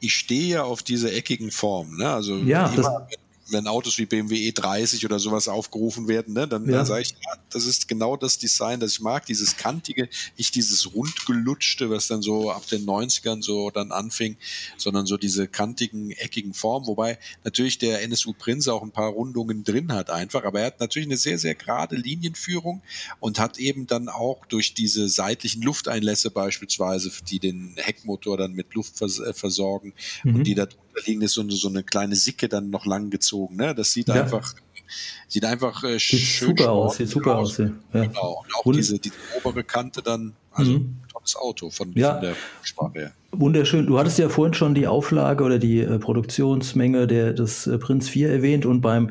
[0.00, 1.98] ich stehe ja auf diese eckigen Formen.
[1.98, 2.10] Ne?
[2.10, 3.18] Also ja, immer, das,
[3.52, 6.78] wenn Autos wie BMW E30 oder sowas aufgerufen werden, ne, dann, ja.
[6.78, 10.54] dann sage ich, ja, das ist genau das Design, das ich mag, dieses kantige, nicht
[10.54, 14.36] dieses rundgelutschte, was dann so ab den 90ern so dann anfing,
[14.76, 19.64] sondern so diese kantigen, eckigen Formen, wobei natürlich der NSU Prince auch ein paar Rundungen
[19.64, 22.82] drin hat einfach, aber er hat natürlich eine sehr, sehr gerade Linienführung
[23.20, 28.74] und hat eben dann auch durch diese seitlichen Lufteinlässe beispielsweise, die den Heckmotor dann mit
[28.74, 30.36] Luft vers äh, versorgen mhm.
[30.36, 30.66] und die da
[31.06, 33.56] liegen, ist so eine, so eine kleine Sicke dann noch lang gezogen.
[33.56, 33.74] Ne?
[33.74, 34.14] Das sieht ja.
[34.14, 34.54] einfach
[35.28, 37.58] sieht einfach äh, sieht schön super aus, sieht super aus.
[37.58, 37.70] Ja.
[37.92, 38.42] Genau.
[38.44, 40.96] Und auch diese, diese obere Kante dann, also mhm.
[41.10, 42.14] tolles Auto von, ja.
[42.14, 43.12] von der Sprache her.
[43.32, 43.86] Wunderschön.
[43.86, 48.08] Du hattest ja vorhin schon die Auflage oder die äh, Produktionsmenge der, des äh, Prinz
[48.08, 49.10] 4 erwähnt und beim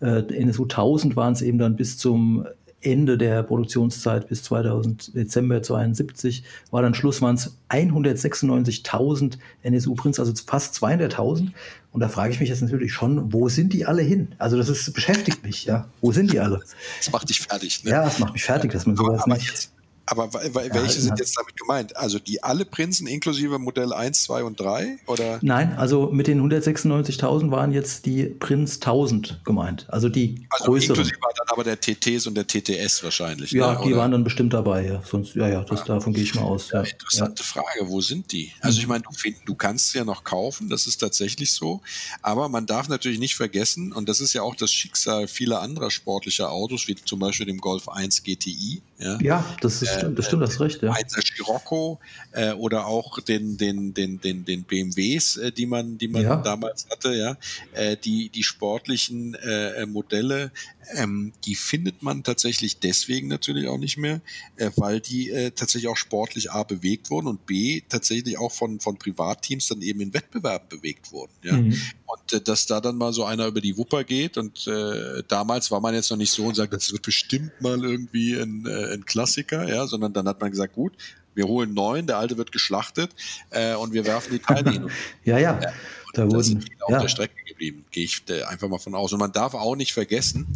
[0.00, 2.46] äh, NSU 1000 waren es eben dann bis zum
[2.90, 10.18] Ende der Produktionszeit bis 2000, Dezember 72 war dann Schluss, waren es 196.000 NSU Prints,
[10.20, 11.50] also fast 200.000.
[11.92, 14.28] Und da frage ich mich jetzt natürlich schon, wo sind die alle hin?
[14.38, 15.88] Also das ist, beschäftigt mich, ja.
[16.00, 16.60] Wo sind die alle?
[16.98, 17.90] Das macht dich fertig, ne?
[17.90, 19.48] Ja, das macht mich fertig, dass man sowas aber, aber nicht.
[19.48, 19.72] Jetzt,
[20.10, 21.96] aber welche sind jetzt damit gemeint?
[21.96, 24.98] Also die alle Prinzen inklusive Modell 1, 2 und 3?
[25.06, 25.38] Oder?
[25.42, 29.86] Nein, also mit den 196.000 waren jetzt die Prinz 1000 gemeint.
[29.88, 30.96] Also die also größeren.
[30.96, 33.52] inklusive dann aber der TTs und der TTS wahrscheinlich.
[33.52, 33.80] Ja, ne?
[33.84, 34.86] die waren dann bestimmt dabei.
[34.86, 35.84] Ja, Sonst, ja, ja, das, ah.
[35.84, 36.70] davon gehe ich mal aus.
[36.70, 38.52] Ja, interessante Frage, wo sind die?
[38.60, 39.10] Also ich meine, du,
[39.44, 41.80] du kannst sie ja noch kaufen, das ist tatsächlich so.
[42.22, 45.90] Aber man darf natürlich nicht vergessen, und das ist ja auch das Schicksal vieler anderer
[45.90, 48.82] sportlicher Autos, wie zum Beispiel dem Golf 1 GTI.
[48.98, 50.92] Ja, ja das ist stimmt, das stimmt, das recht, ja.
[50.92, 52.00] Einser Scirocco
[52.32, 56.36] äh, oder auch den, den, den, den, den BMWs, äh, die man, die man ja.
[56.36, 57.36] damals hatte, ja,
[57.72, 60.50] äh, die, die sportlichen äh, Modelle,
[60.94, 64.20] ähm, die findet man tatsächlich deswegen natürlich auch nicht mehr,
[64.56, 68.80] äh, weil die äh, tatsächlich auch sportlich A bewegt wurden und B tatsächlich auch von,
[68.80, 71.32] von Privatteams dann eben in Wettbewerben bewegt wurden.
[71.42, 71.54] Ja?
[71.54, 71.74] Mhm.
[72.08, 75.70] Und äh, dass da dann mal so einer über die Wupper geht und äh, damals
[75.70, 78.94] war man jetzt noch nicht so und sagt, das wird bestimmt mal irgendwie ein, äh,
[78.94, 80.94] ein Klassiker, ja, sondern dann hat man gesagt, gut,
[81.34, 83.10] wir holen neun, der alte wird geschlachtet
[83.50, 84.90] äh, und wir werfen die Teile hin.
[85.24, 85.60] ja, ja.
[85.60, 85.72] ja.
[86.14, 89.12] Da wurden, sind viele auf der Strecke geblieben, gehe ich einfach mal von aus.
[89.12, 90.46] Und man darf auch nicht vergessen,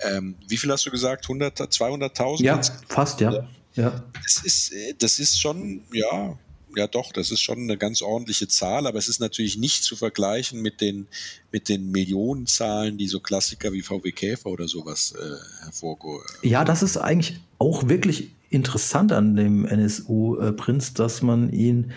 [0.00, 1.26] ähm, wie viel hast du gesagt?
[1.26, 2.42] 100, 200.000?
[2.42, 3.46] Ja, fast, ja.
[3.74, 4.02] ja.
[4.22, 6.38] Das, ist, äh, das ist schon, ja,
[6.76, 9.96] ja doch, das ist schon eine ganz ordentliche Zahl, aber es ist natürlich nicht zu
[9.96, 11.06] vergleichen mit den,
[11.50, 16.20] mit den Millionenzahlen, die so Klassiker wie VW Käfer oder sowas äh, hervorgehen.
[16.42, 20.54] Ja, das ist eigentlich auch wirklich interessant an dem NSU äh,
[20.94, 21.92] dass man ihn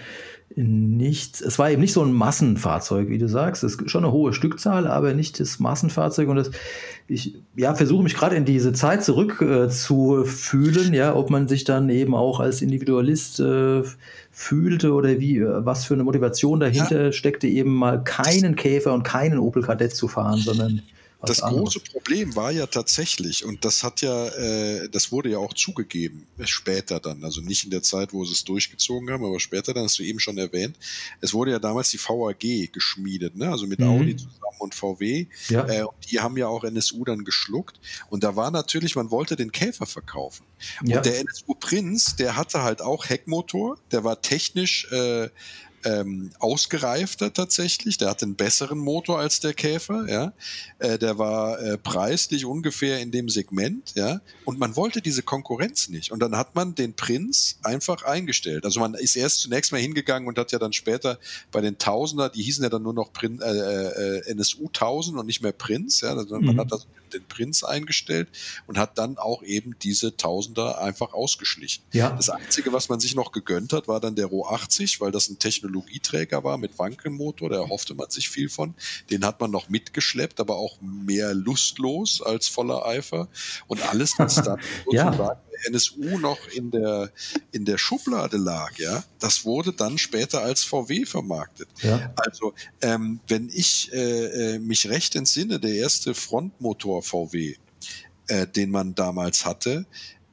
[0.54, 3.64] nicht, es war eben nicht so ein Massenfahrzeug, wie du sagst.
[3.64, 6.30] Es ist schon eine hohe Stückzahl, aber nicht das Massenfahrzeug.
[6.30, 6.52] Und das,
[7.08, 9.68] ich ja, versuche mich gerade in diese Zeit zurück äh,
[10.94, 13.84] ja, ob man sich dann eben auch als Individualist äh,
[14.32, 17.12] fühlte oder wie, äh, was für eine Motivation dahinter ja.
[17.12, 20.84] steckte, eben mal keinen Käfer und keinen Opel Kadett zu fahren, sondern
[21.22, 25.54] das große Problem war ja tatsächlich, und das hat ja, äh, das wurde ja auch
[25.54, 29.74] zugegeben, später dann, also nicht in der Zeit, wo sie es durchgezogen haben, aber später
[29.74, 30.78] dann, hast du eben schon erwähnt,
[31.22, 33.50] es wurde ja damals die VAG geschmiedet, ne?
[33.50, 33.88] also mit mhm.
[33.88, 35.28] Audi zusammen und VW.
[35.50, 35.66] Ja.
[35.68, 37.80] Äh, die haben ja auch NSU dann geschluckt.
[38.10, 40.46] Und da war natürlich, man wollte den Käfer verkaufen.
[40.84, 40.98] Ja.
[40.98, 45.30] Und der NSU Prinz, der hatte halt auch Heckmotor, der war technisch äh,
[45.86, 47.98] ähm, ausgereifter tatsächlich.
[47.98, 50.34] Der hatte einen besseren Motor als der Käfer, ja.
[50.80, 54.20] Äh, der war äh, preislich ungefähr in dem Segment, ja.
[54.44, 56.12] Und man wollte diese Konkurrenz nicht.
[56.12, 58.66] Und dann hat man den Prinz einfach eingestellt.
[58.66, 61.20] Also man ist erst zunächst mal hingegangen und hat ja dann später
[61.52, 65.26] bei den Tausender, die hießen ja dann nur noch Prin äh, äh NSU 1000 und
[65.26, 66.16] nicht mehr Prinz, ja.
[66.16, 66.60] Also man mhm.
[66.60, 68.30] hat das den Prinz eingestellt
[68.68, 71.84] und hat dann auch eben diese Tausender einfach ausgeschlichen.
[71.92, 72.12] Ja.
[72.12, 75.30] Das Einzige, was man sich noch gegönnt hat, war dann der Ro 80, weil das
[75.30, 78.76] ein Technologieträger war mit Wankelmotor, da erhoffte man sich viel von.
[79.10, 83.28] Den hat man noch mitgeschleppt, aber auch mehr lustlos als voller Eifer.
[83.68, 84.60] Und alles, was dann
[84.92, 85.40] ja.
[85.68, 87.12] NSU noch in der,
[87.52, 91.70] in der Schublade lag, ja, das wurde dann später als VW vermarktet.
[91.82, 92.14] Ja.
[92.16, 97.56] Also, ähm, wenn ich äh, äh mich recht entsinne, der erste Frontmotor VW,
[98.28, 99.86] äh, den man damals hatte,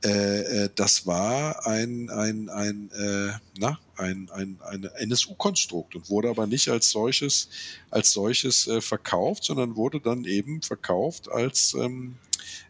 [0.05, 6.29] äh, äh, das war ein, ein, ein, äh, na, ein, ein, ein NSU-Konstrukt und wurde
[6.29, 7.49] aber nicht als solches,
[7.91, 12.17] als solches äh, verkauft, sondern wurde dann eben verkauft als ähm,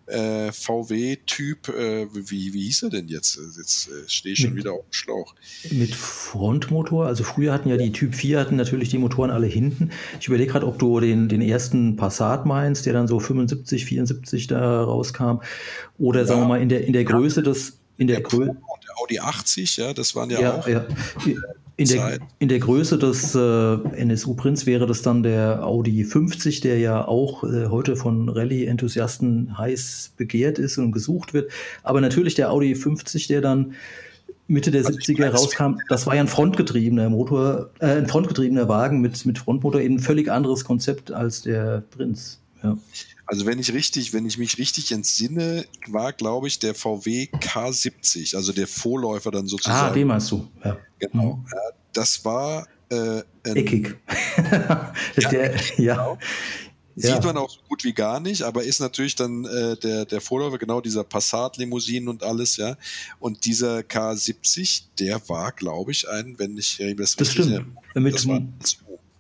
[0.07, 3.39] äh, VW-Typ, äh, wie, wie hieß er denn jetzt?
[3.57, 5.35] Jetzt äh, stehe ich schon mit, wieder auf dem Schlauch.
[5.71, 9.91] Mit Frontmotor, also früher hatten ja die Typ 4 hatten natürlich die Motoren alle hinten.
[10.21, 14.47] Ich überlege gerade, ob du den, den ersten Passat meinst, der dann so 75, 74
[14.47, 15.41] da rauskam.
[15.99, 18.57] Oder ja, sagen wir mal in der, in der Größe des, in der, der Größe.
[19.03, 20.69] Audi 80, ja, das waren ja, ja auch.
[20.69, 20.85] Ja.
[21.77, 26.61] In der, in der, Größe des äh, NSU Prinz wäre das dann der Audi 50,
[26.61, 31.51] der ja auch äh, heute von Rallye-Enthusiasten heiß begehrt ist und gesucht wird.
[31.83, 33.75] Aber natürlich der Audi 50, der dann
[34.49, 39.01] Mitte der also 70er rauskam, das war ja ein frontgetriebener Motor, äh, ein frontgetriebener Wagen
[39.01, 42.39] mit, mit Frontmotor, eben ein völlig anderes Konzept als der Prinz.
[42.63, 42.77] Ja.
[43.27, 48.37] Also wenn ich richtig, wenn ich mich richtig entsinne, war, glaube ich, der VW K70,
[48.37, 49.91] also der Vorläufer dann sozusagen.
[49.91, 50.77] Ah, den meinst du, ja.
[50.99, 51.37] Genau.
[51.37, 51.47] Mhm.
[51.51, 51.61] Ja,
[51.93, 53.97] das war äh, Eckig.
[54.51, 54.93] ja,
[55.31, 55.95] der, ja.
[55.95, 56.19] Genau.
[56.95, 57.21] Sieht ja.
[57.23, 60.59] man auch so gut wie gar nicht, aber ist natürlich dann äh, der, der Vorläufer,
[60.59, 62.77] genau dieser Passat-Limousinen und alles, ja.
[63.19, 67.77] Und dieser K70, der war, glaube ich, ein, wenn ich das, das richtig stimmt.
[67.95, 68.43] Mit, das war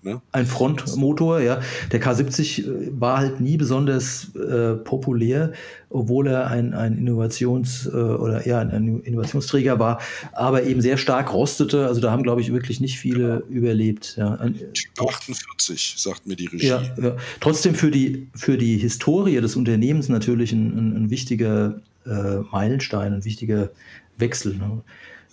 [0.04, 0.20] Ne?
[0.32, 1.60] Ein Frontmotor, ja.
[1.92, 5.52] Der K70 äh, war halt nie besonders äh, populär,
[5.90, 10.00] obwohl er ein, ein Innovations- äh, oder ja, ein Innovationsträger war,
[10.32, 11.86] aber eben sehr stark rostete.
[11.86, 13.56] Also da haben, glaube ich, wirklich nicht viele ja.
[13.56, 14.16] überlebt.
[14.16, 14.34] Ja.
[14.34, 14.58] Ein,
[14.98, 16.66] 48, sagt mir die Regie.
[16.66, 17.16] Ja, ja.
[17.38, 23.14] Trotzdem für die, für die Historie des Unternehmens natürlich ein, ein, ein wichtiger äh, Meilenstein,
[23.14, 23.70] ein wichtiger
[24.18, 24.56] Wechsel.
[24.56, 24.82] Ne?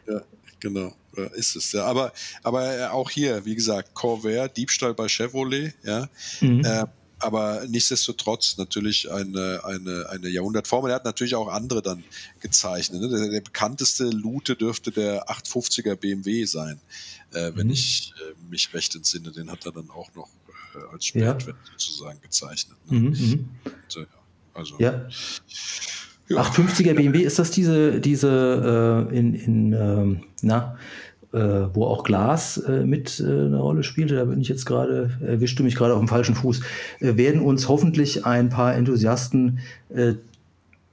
[0.08, 0.22] Ja,
[0.60, 0.94] genau.
[1.34, 1.84] ist es ja.
[1.84, 6.08] Aber, aber auch hier, wie gesagt, Corvair, Diebstahl bei Chevrolet, ja.
[6.40, 6.64] Mhm.
[6.64, 6.86] Äh,
[7.20, 10.86] aber nichtsdestotrotz natürlich eine, eine, eine Jahrhundertform.
[10.86, 12.04] Er hat natürlich auch andere dann
[12.40, 13.00] gezeichnet.
[13.00, 13.08] Ne?
[13.08, 16.80] Der, der, bekannteste Lute dürfte der 850er BMW sein,
[17.32, 17.72] äh, wenn mhm.
[17.72, 19.32] ich äh, mich recht entsinne.
[19.32, 20.28] Den hat er dann auch noch
[20.74, 21.72] äh, als Spätwerk ja.
[21.76, 22.78] sozusagen gezeichnet.
[22.88, 22.98] Ne?
[22.98, 23.48] Mhm, mhm.
[23.64, 24.06] Und, äh,
[24.54, 25.08] also, ja.
[26.28, 26.42] ja.
[26.42, 30.78] 850er BMW, ist das diese, diese äh, in, in ähm, na,
[31.32, 31.38] äh,
[31.74, 35.62] wo auch Glas äh, mit äh, eine Rolle spielte, da bin ich jetzt gerade, erwischte
[35.62, 36.60] mich gerade auf dem falschen Fuß,
[37.00, 39.60] werden uns hoffentlich ein paar Enthusiasten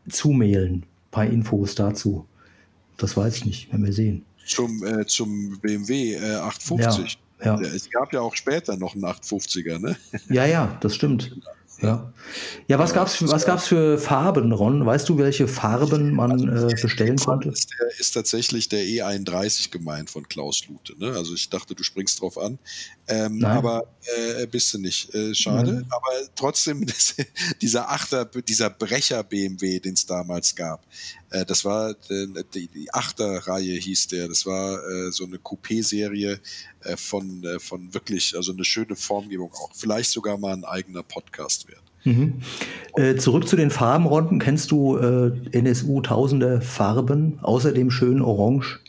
[0.10, 0.74] zumailen.
[0.74, 2.26] Ein paar Infos dazu.
[2.98, 4.24] Das weiß ich nicht, wenn wir sehen.
[4.46, 7.18] Zum, äh, zum BMW äh, 850.
[7.44, 7.62] Ja, ja.
[7.62, 9.98] Es gab ja auch später noch einen 850er, ne?
[10.30, 11.36] Ja, ja, das stimmt.
[11.82, 12.14] Ja,
[12.68, 14.86] ja was gab es was gab's für Farben, Ron?
[14.86, 17.50] Weißt du, welche Farben man äh, bestellen konnte?
[17.50, 20.98] Ist, der, ist tatsächlich der E31 gemeint von Klaus Lute.
[20.98, 21.12] Ne?
[21.12, 22.58] Also ich dachte, du springst drauf an.
[23.08, 23.84] Ähm, aber
[24.38, 25.14] äh, bist du nicht.
[25.14, 25.74] Äh, schade.
[25.74, 25.86] Nein.
[25.90, 27.16] Aber trotzdem, das,
[27.62, 30.84] dieser Achter, dieser Brecher BMW, den es damals gab,
[31.36, 34.28] äh, das war äh, die, die Achterreihe hieß der.
[34.28, 36.40] Das war äh, so eine Coupé-Serie
[36.82, 39.72] äh, von, äh, von wirklich, also eine schöne Formgebung auch.
[39.74, 41.82] Vielleicht sogar mal ein eigener Podcast wert.
[42.06, 42.42] Mhm.
[42.96, 44.40] Äh, zurück zu den Farbenrunden.
[44.40, 48.80] Kennst du äh, NSU tausende Farben, außer dem schönen Orange?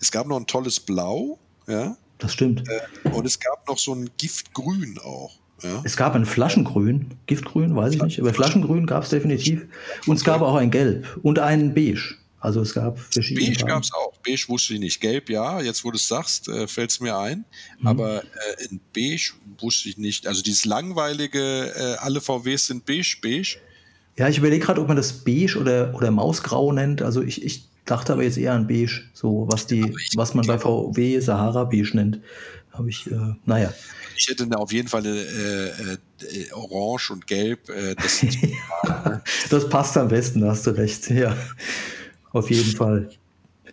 [0.00, 1.96] Es gab noch ein tolles Blau, ja.
[2.18, 2.64] Das stimmt.
[2.68, 5.38] Äh, und es gab noch so ein Giftgrün auch.
[5.62, 5.82] Ja.
[5.84, 9.66] Es gab ein Flaschengrün, Giftgrün, weiß ich nicht, aber Flaschengrün gab es definitiv.
[10.06, 12.14] Und es gab auch ein Gelb und ein Beige.
[12.40, 13.46] Also es gab verschiedene.
[13.46, 14.12] Beige gab es auch.
[14.24, 15.00] Beige wusste ich nicht.
[15.00, 17.44] Gelb, ja, jetzt wo du es sagst, äh, fällt es mir ein.
[17.80, 17.86] Mhm.
[17.86, 20.26] Aber äh, in Beige wusste ich nicht.
[20.26, 23.58] Also dieses langweilige, äh, alle VWs sind beige, beige.
[24.16, 27.02] Ja, ich überlege gerade, ob man das beige oder, oder Mausgrau nennt.
[27.02, 30.58] Also ich, ich dachte aber jetzt eher an beige, so was die, was man bei
[30.58, 32.20] VW Sahara beige nennt.
[32.72, 33.72] Habe ich, äh, naja.
[34.18, 37.68] Ich hätte auf jeden Fall äh, äh, Orange und Gelb.
[37.68, 38.24] Äh, das,
[39.50, 41.08] das passt am besten, hast du recht.
[41.18, 41.36] Ja
[42.32, 43.10] auf jeden Fall.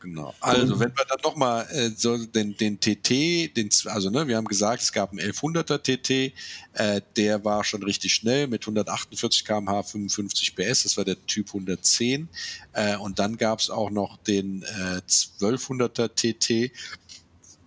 [0.02, 0.36] Genau.
[0.40, 4.46] Also, wenn wir dann nochmal äh, so den, den TT, den, also ne, wir haben
[4.46, 6.32] gesagt, es gab einen 1100er TT,
[6.74, 11.48] äh, der war schon richtig schnell mit 148 km/h, 55 PS, das war der Typ
[11.48, 12.30] 110.
[12.74, 16.72] Äh, und dann gab es auch noch den äh, 1200er TT,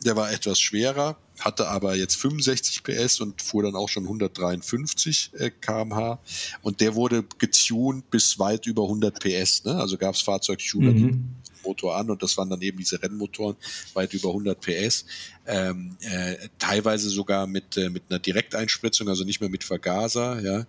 [0.04, 5.30] der war etwas schwerer, hatte aber jetzt 65 PS und fuhr dann auch schon 153
[5.34, 6.18] äh, km/h.
[6.62, 9.64] Und der wurde getuned bis weit über 100 PS.
[9.64, 9.74] Ne?
[9.74, 11.36] Also gab es Fahrzeugtuner, mhm.
[11.64, 13.56] Motor an und das waren dann eben diese Rennmotoren
[13.94, 15.04] weit über 100 PS.
[15.46, 20.40] Ähm, äh, teilweise sogar mit, äh, mit einer Direkteinspritzung, also nicht mehr mit Vergaser.
[20.40, 20.66] Ja?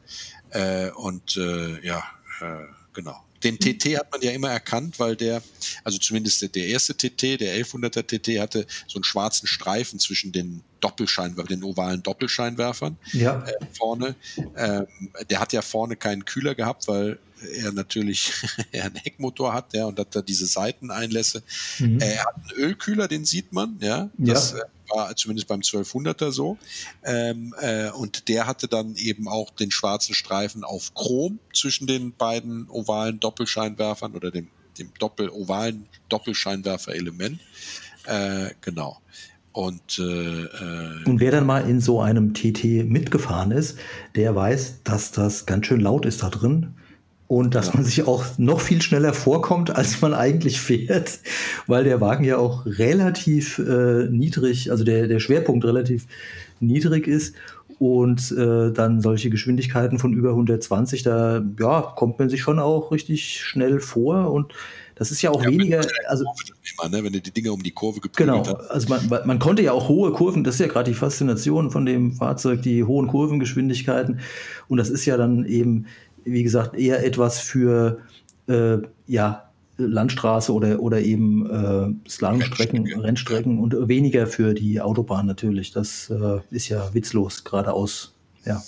[0.49, 2.03] Äh, und äh, ja,
[2.41, 3.23] äh, genau.
[3.43, 5.41] Den TT hat man ja immer erkannt, weil der,
[5.83, 10.61] also zumindest der, erste TT, der 1100er TT, hatte so einen schwarzen Streifen zwischen den
[10.79, 13.43] Doppelscheinwerfern, den ovalen Doppelscheinwerfern ja.
[13.45, 14.15] äh, vorne.
[14.55, 14.87] Ähm,
[15.29, 17.19] der hat ja vorne keinen Kühler gehabt, weil
[17.53, 18.31] er natürlich
[18.73, 21.43] einen Heckmotor hat, ja, und hat da diese Seiteneinlässe.
[21.79, 21.99] Mhm.
[21.99, 24.09] Er hat einen Ölkühler, den sieht man, ja.
[24.17, 24.59] Das ja.
[24.59, 26.57] Äh, war zumindest beim 1200er so.
[27.03, 32.13] Ähm, äh, und der hatte dann eben auch den schwarzen Streifen auf Chrom zwischen den
[32.13, 37.39] beiden ovalen Doppelscheinwerfern oder dem, dem Doppel-ovalen Doppelscheinwerfer-Element.
[38.05, 38.99] Äh, genau.
[39.51, 43.77] Und, äh, äh, und wer dann mal in so einem TT mitgefahren ist,
[44.15, 46.75] der weiß, dass das ganz schön laut ist da drin
[47.27, 47.73] und dass ja.
[47.75, 51.19] man sich auch noch viel schneller vorkommt, als man eigentlich fährt,
[51.67, 56.05] weil der Wagen ja auch relativ äh, niedrig, also der, der Schwerpunkt relativ
[56.59, 57.35] niedrig ist
[57.79, 62.91] und äh, dann solche Geschwindigkeiten von über 120, da ja, kommt man sich schon auch
[62.91, 64.53] richtig schnell vor und
[64.99, 65.81] das ist ja auch ja, weniger.
[66.07, 66.25] Also,
[66.77, 67.03] immer, ne?
[67.03, 68.69] wenn du die Dinger um die Kurve geprügelt Genau, hast.
[68.69, 71.87] also man, man konnte ja auch hohe Kurven, das ist ja gerade die Faszination von
[71.87, 74.19] dem Fahrzeug, die hohen Kurvengeschwindigkeiten.
[74.67, 75.87] Und das ist ja dann eben
[76.23, 77.99] wie gesagt, eher etwas für
[78.47, 83.01] äh, ja, Landstraße oder, oder eben äh, Slalomstrecken, Rennstrecken.
[83.01, 85.71] Rennstrecken und weniger für die Autobahn natürlich.
[85.71, 88.13] Das äh, ist ja witzlos geradeaus.
[88.45, 88.61] Ja.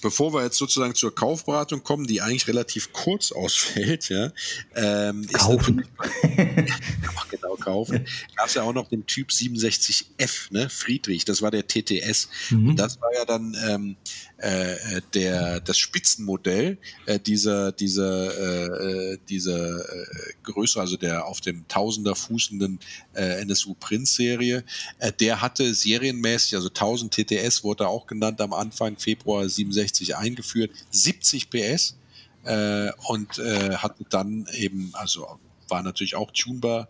[0.00, 4.30] Bevor wir jetzt sozusagen zur Kaufberatung kommen, die eigentlich relativ kurz ausfällt, ja,
[4.74, 5.86] ähm, kaufen.
[7.30, 8.06] genau kaufen.
[8.36, 12.28] Gab es ja auch noch den Typ 67F, ne, Friedrich, das war der TTS.
[12.50, 12.70] Mhm.
[12.70, 13.96] Und das war ja dann ähm,
[14.38, 20.06] äh, der das Spitzenmodell äh, dieser dieser äh, dieser äh,
[20.44, 22.78] Größe, also der auf dem Tausender fußenden
[23.14, 24.64] äh, NSU Prinz Serie.
[24.98, 30.70] Äh, der hatte serienmäßig, also 1000 TTS wurde auch genannt am Anfang Februar 67 eingeführt,
[30.90, 31.96] 70 PS
[32.44, 36.88] äh, und äh, hatte dann eben, also war natürlich auch tunbar,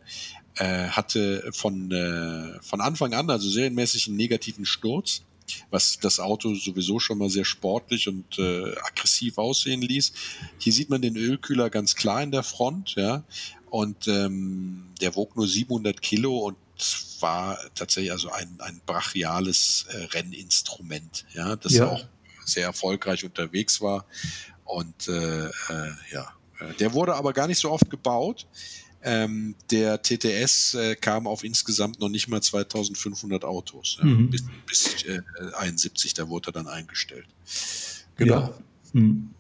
[0.59, 5.23] äh, hatte von, äh, von Anfang an, also serienmäßig einen negativen Sturz
[5.71, 10.13] was das Auto sowieso schon mal sehr sportlich und äh, aggressiv aussehen ließ.
[10.59, 13.25] Hier sieht man den Ölkühler ganz klar in der Front, ja,
[13.71, 16.57] und ähm, der wog nur 700 Kilo und
[17.21, 21.89] war tatsächlich also ein, ein brachiales äh, Renninstrument, ja, das ja.
[21.89, 22.05] auch
[22.45, 24.07] sehr erfolgreich unterwegs war
[24.65, 25.51] und äh, äh,
[26.13, 28.47] ja, äh, der wurde aber gar nicht so oft gebaut.
[29.03, 33.99] Ähm, der TTS äh, kam auf insgesamt noch nicht mal 2500 Autos.
[34.01, 34.31] Ja, mhm.
[34.31, 35.23] Bis, bis äh,
[35.57, 37.27] 71, da wurde er dann eingestellt.
[38.17, 38.41] Genau.
[38.41, 38.59] Ja.
[38.93, 39.31] Mhm.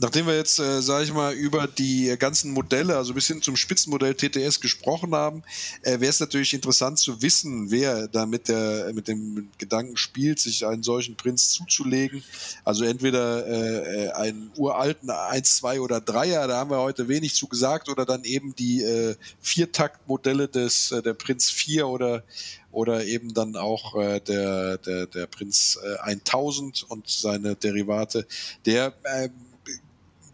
[0.00, 3.54] Nachdem wir jetzt, äh, sage ich mal, über die ganzen Modelle, also bis hin zum
[3.56, 5.42] Spitzenmodell TTS gesprochen haben,
[5.82, 10.40] äh, wäre es natürlich interessant zu wissen, wer da mit, der, mit dem Gedanken spielt,
[10.40, 12.24] sich einen solchen Prinz zuzulegen.
[12.64, 17.34] Also entweder äh, äh einen uralten 1, 2 oder 3er, da haben wir heute wenig
[17.34, 22.24] zu gesagt, oder dann eben die äh, Viertaktmodelle des äh, der Prinz 4 oder
[22.72, 28.28] oder eben dann auch äh, der, der, der Prinz äh, 1000 und seine Derivate,
[28.64, 29.28] der äh,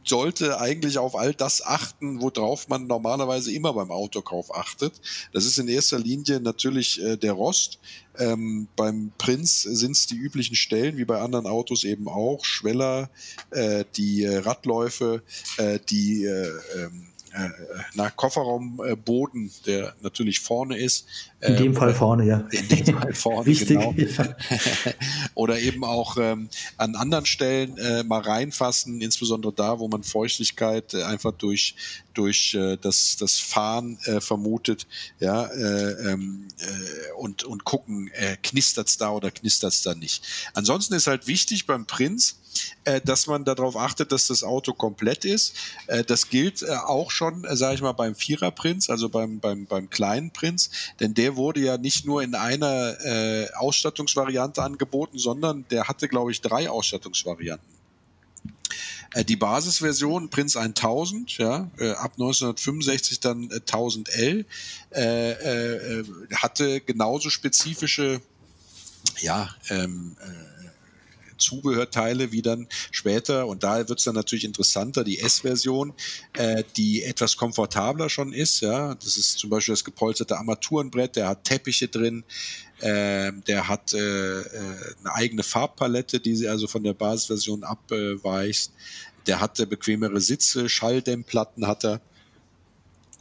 [0.09, 4.95] sollte eigentlich auf all das achten, worauf man normalerweise immer beim Autokauf achtet.
[5.33, 7.79] Das ist in erster Linie natürlich äh, der Rost.
[8.19, 12.45] Ähm, beim Prinz sind es die üblichen Stellen, wie bei anderen Autos eben auch.
[12.45, 13.11] Schweller,
[13.51, 15.23] äh, die äh, Radläufe,
[15.59, 17.51] äh, die äh, ähm, äh,
[17.95, 21.07] nach Kofferraumboden, der natürlich vorne ist.
[21.41, 22.39] In dem ähm, Fall vorne, ja.
[22.51, 23.95] In dem Fall vorne, Wichtig, genau.
[25.35, 30.95] Oder eben auch ähm, an anderen Stellen äh, mal reinfassen, insbesondere da, wo man Feuchtigkeit
[30.95, 31.77] äh, einfach durch,
[32.15, 34.87] durch äh, das, das Fahren äh, vermutet,
[35.21, 40.25] ja, äh, ähm, äh, und, und gucken, äh, knistert's da oder knistert's da nicht.
[40.55, 42.37] Ansonsten ist halt wichtig beim Prinz,
[43.05, 45.55] dass man darauf achtet, dass das Auto komplett ist.
[46.07, 50.31] Das gilt auch schon, äh, sage ich mal, beim Vierer-Prinz, also beim, beim, beim kleinen
[50.31, 50.71] Prinz,
[51.01, 56.33] denn der wurde ja nicht nur in einer äh, Ausstattungsvariante angeboten, sondern der hatte, glaube
[56.33, 57.77] ich, drei Ausstattungsvarianten.
[59.15, 64.45] Äh, die Basisversion Prinz 1000, ja, ab 1965 dann 1000L,
[64.95, 68.21] äh, äh, hatte genauso spezifische
[69.21, 70.56] ja, ähm, äh,
[71.39, 75.93] Zubehörteile wie dann später, und da wird es dann natürlich interessanter, die S-Version,
[76.35, 78.61] äh, die etwas komfortabler schon ist.
[78.61, 82.25] Ja, Das ist zum Beispiel das gepolsterte Armaturenbrett, der hat Teppiche drin,
[82.81, 84.45] äh, der hat äh, äh,
[85.01, 88.71] eine eigene Farbpalette, die sie also von der Basisversion abweicht.
[89.27, 92.01] Der hatte bequemere Sitze, Schalldämmplatten hat er.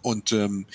[0.02, 0.68] Und, ähm,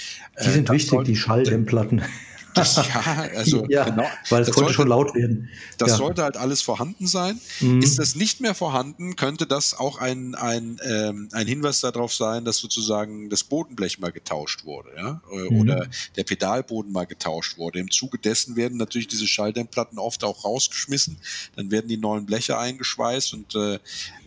[0.44, 2.02] die sind äh, wichtig, die Schalldämmplatten.
[2.54, 4.06] Das, ja, also ja, genau.
[4.28, 5.48] Weil es konnte sollte, schon laut werden.
[5.78, 5.96] Das ja.
[5.96, 7.40] sollte halt alles vorhanden sein.
[7.60, 7.82] Mhm.
[7.82, 12.44] Ist das nicht mehr vorhanden, könnte das auch ein, ein, ähm, ein Hinweis darauf sein,
[12.44, 15.22] dass sozusagen das Bodenblech mal getauscht wurde, ja?
[15.32, 15.60] Äh, mhm.
[15.60, 17.78] Oder der Pedalboden mal getauscht wurde.
[17.78, 21.18] Im Zuge dessen werden natürlich diese Schalldämmplatten oft auch rausgeschmissen.
[21.56, 23.78] Dann werden die neuen Bleche eingeschweißt und äh,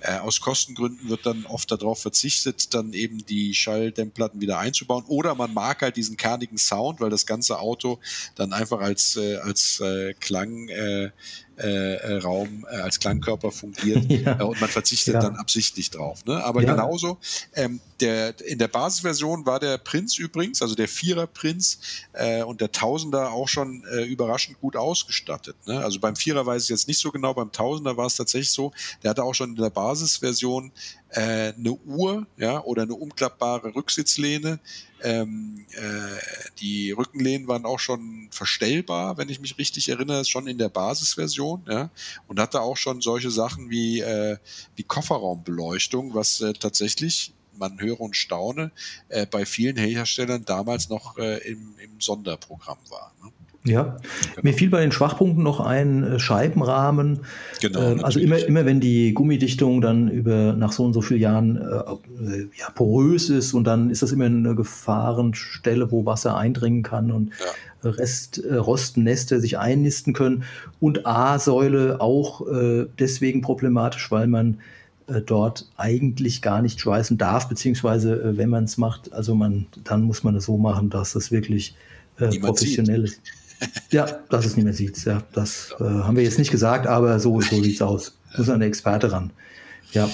[0.04, 5.06] äh, aus Kostengründen wird dann oft darauf verzichtet, dann eben die Schalldämmplatten wieder einzubauen.
[5.08, 8.00] Oder man mag halt diesen kernigen Sound, weil das ganze Auto
[8.36, 11.12] dann einfach als, äh, als äh, Klang äh,
[11.58, 14.40] äh, äh, Raum äh, als Klangkörper fungiert ja.
[14.40, 15.20] äh, und man verzichtet ja.
[15.20, 16.26] dann absichtlich drauf.
[16.26, 16.44] Ne?
[16.44, 16.74] Aber ja.
[16.74, 17.20] genauso,
[17.54, 21.80] ähm, der, in der Basisversion war der Prinz übrigens, also der Vierer Prinz
[22.14, 25.56] äh, und der Tausender auch schon äh, überraschend gut ausgestattet.
[25.68, 25.80] Ne?
[25.80, 28.72] Also beim Vierer weiß ich jetzt nicht so genau, beim Tausender war es tatsächlich so,
[29.04, 30.72] der hatte auch schon in der Basisversion
[31.16, 34.60] eine Uhr ja, oder eine umklappbare Rücksitzlehne.
[35.04, 40.58] Ähm, äh, die Rückenlehnen waren auch schon verstellbar, wenn ich mich richtig erinnere, schon in
[40.58, 41.43] der Basisversion.
[41.68, 41.90] Ja,
[42.28, 44.38] und hatte auch schon solche Sachen wie, äh,
[44.76, 48.72] wie Kofferraumbeleuchtung, was äh, tatsächlich man höre und staune,
[49.10, 53.14] äh, bei vielen Herstellern damals noch äh, im, im Sonderprogramm war.
[53.24, 53.32] Ne?
[53.66, 54.42] Ja, genau.
[54.42, 57.20] mir fiel bei den Schwachpunkten noch ein äh, Scheibenrahmen.
[57.62, 57.80] Genau.
[57.80, 61.58] Äh, also immer, immer wenn die Gummidichtung dann über nach so und so vielen Jahren
[61.58, 67.10] äh, ja, porös ist und dann ist das immer eine Gefahrenstelle, wo Wasser eindringen kann
[67.12, 67.90] und ja.
[67.90, 70.44] Rest, äh, Rostnester sich einnisten können.
[70.82, 74.60] Und A-Säule auch äh, deswegen problematisch, weil man
[75.08, 80.02] äh, dort eigentlich gar nicht schweißen darf, beziehungsweise wenn man es macht, also man, dann
[80.02, 81.76] muss man es so machen, dass es wirklich
[82.42, 83.22] professionell ist.
[83.92, 85.04] Ja, dass es nicht mehr sieht.
[85.06, 88.18] Ja, das äh, haben wir jetzt nicht gesagt, aber so, so sieht es aus.
[88.38, 89.32] Muss an der Experte ran.
[89.92, 90.10] Ja.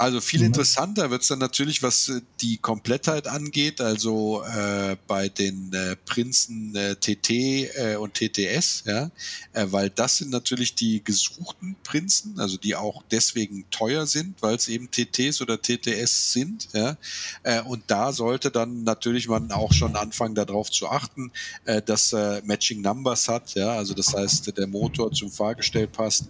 [0.00, 0.46] Also viel mhm.
[0.46, 5.94] interessanter wird es dann natürlich, was äh, die Komplettheit angeht, also äh, bei den äh,
[5.94, 9.10] Prinzen äh, TT äh, und TTS, ja,
[9.52, 14.54] äh, weil das sind natürlich die gesuchten Prinzen, also die auch deswegen teuer sind, weil
[14.54, 16.96] es eben TTs oder TTS sind, ja,
[17.42, 21.30] äh, und da sollte dann natürlich man auch schon anfangen darauf zu achten,
[21.66, 26.24] äh, dass er Matching Numbers hat, ja, also das heißt der Motor zum Fahrgestell passt,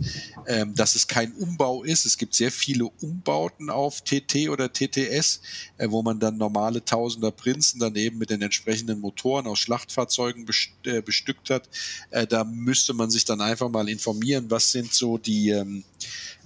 [0.46, 4.72] äh, dass es kein Umbau ist, es gibt sehr viele Umbauten Piloten auf TT oder
[4.72, 5.40] TTS,
[5.78, 10.46] äh, wo man dann normale Tausender Prinzen dann eben mit den entsprechenden Motoren aus Schlachtfahrzeugen
[10.84, 11.68] äh, bestückt hat.
[12.10, 15.84] Äh, da müsste man sich dann einfach mal informieren, was sind so die, ähm,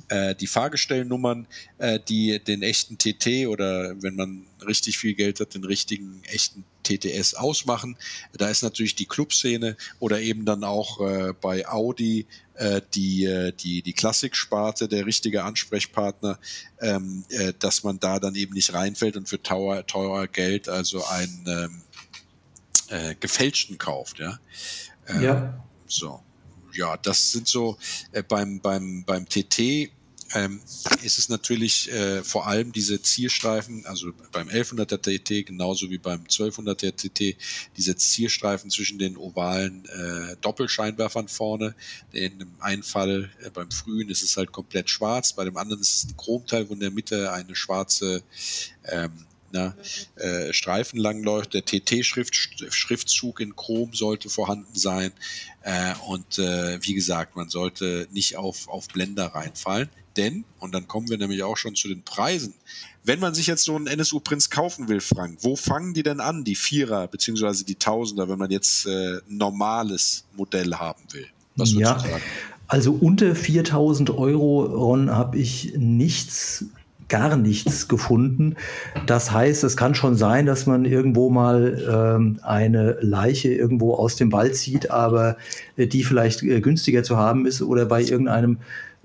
[0.08, 1.46] äh, die Fahrgestellnummern,
[1.78, 6.64] äh, die den echten TT oder wenn man richtig viel Geld hat, den richtigen echten
[6.84, 7.96] TTS ausmachen.
[8.32, 13.52] Da ist natürlich die Clubszene oder eben dann auch äh, bei Audi äh, die, äh,
[13.52, 16.38] die, die Klassiksparte der richtige Ansprechpartner,
[16.80, 21.04] ähm, äh, dass man da dann eben nicht reinfällt und für teuer, teurer Geld also
[21.04, 21.82] einen ähm,
[22.88, 24.18] äh, gefälschten kauft.
[24.18, 24.38] Ja.
[25.08, 25.64] Ähm, ja.
[25.86, 26.23] So.
[26.74, 27.76] Ja, das sind so
[28.12, 29.90] äh, beim, beim, beim TT
[30.34, 30.60] ähm,
[31.02, 36.24] ist es natürlich äh, vor allem diese Zierstreifen, also beim 1100er TT genauso wie beim
[36.24, 37.36] 1200er TT,
[37.76, 41.74] diese Zierstreifen zwischen den ovalen äh, Doppelscheinwerfern vorne.
[42.12, 45.80] In dem einen Fall äh, beim frühen ist es halt komplett schwarz, bei dem anderen
[45.80, 48.22] ist es ein Chromteil, wo in der Mitte eine schwarze
[48.86, 49.12] ähm,
[49.54, 49.74] na,
[50.16, 51.54] äh, Streifen langläuft.
[51.54, 55.12] Der TT-Schriftzug in Chrom sollte vorhanden sein.
[55.62, 59.88] Äh, und äh, wie gesagt, man sollte nicht auf, auf Blender reinfallen.
[60.16, 62.54] Denn, und dann kommen wir nämlich auch schon zu den Preisen,
[63.04, 66.20] wenn man sich jetzt so einen NSU Prinz kaufen will, Frank, wo fangen die denn
[66.20, 71.26] an, die Vierer beziehungsweise die Tausender, wenn man jetzt äh, normales Modell haben will?
[71.56, 72.02] Was ja,
[72.66, 76.64] also unter 4000 Euro, Ron, habe ich nichts
[77.08, 78.56] gar nichts gefunden.
[79.06, 84.16] Das heißt, es kann schon sein, dass man irgendwo mal ähm, eine Leiche irgendwo aus
[84.16, 85.36] dem Wald zieht, aber
[85.76, 88.58] äh, die vielleicht äh, günstiger zu haben ist oder bei irgendeinem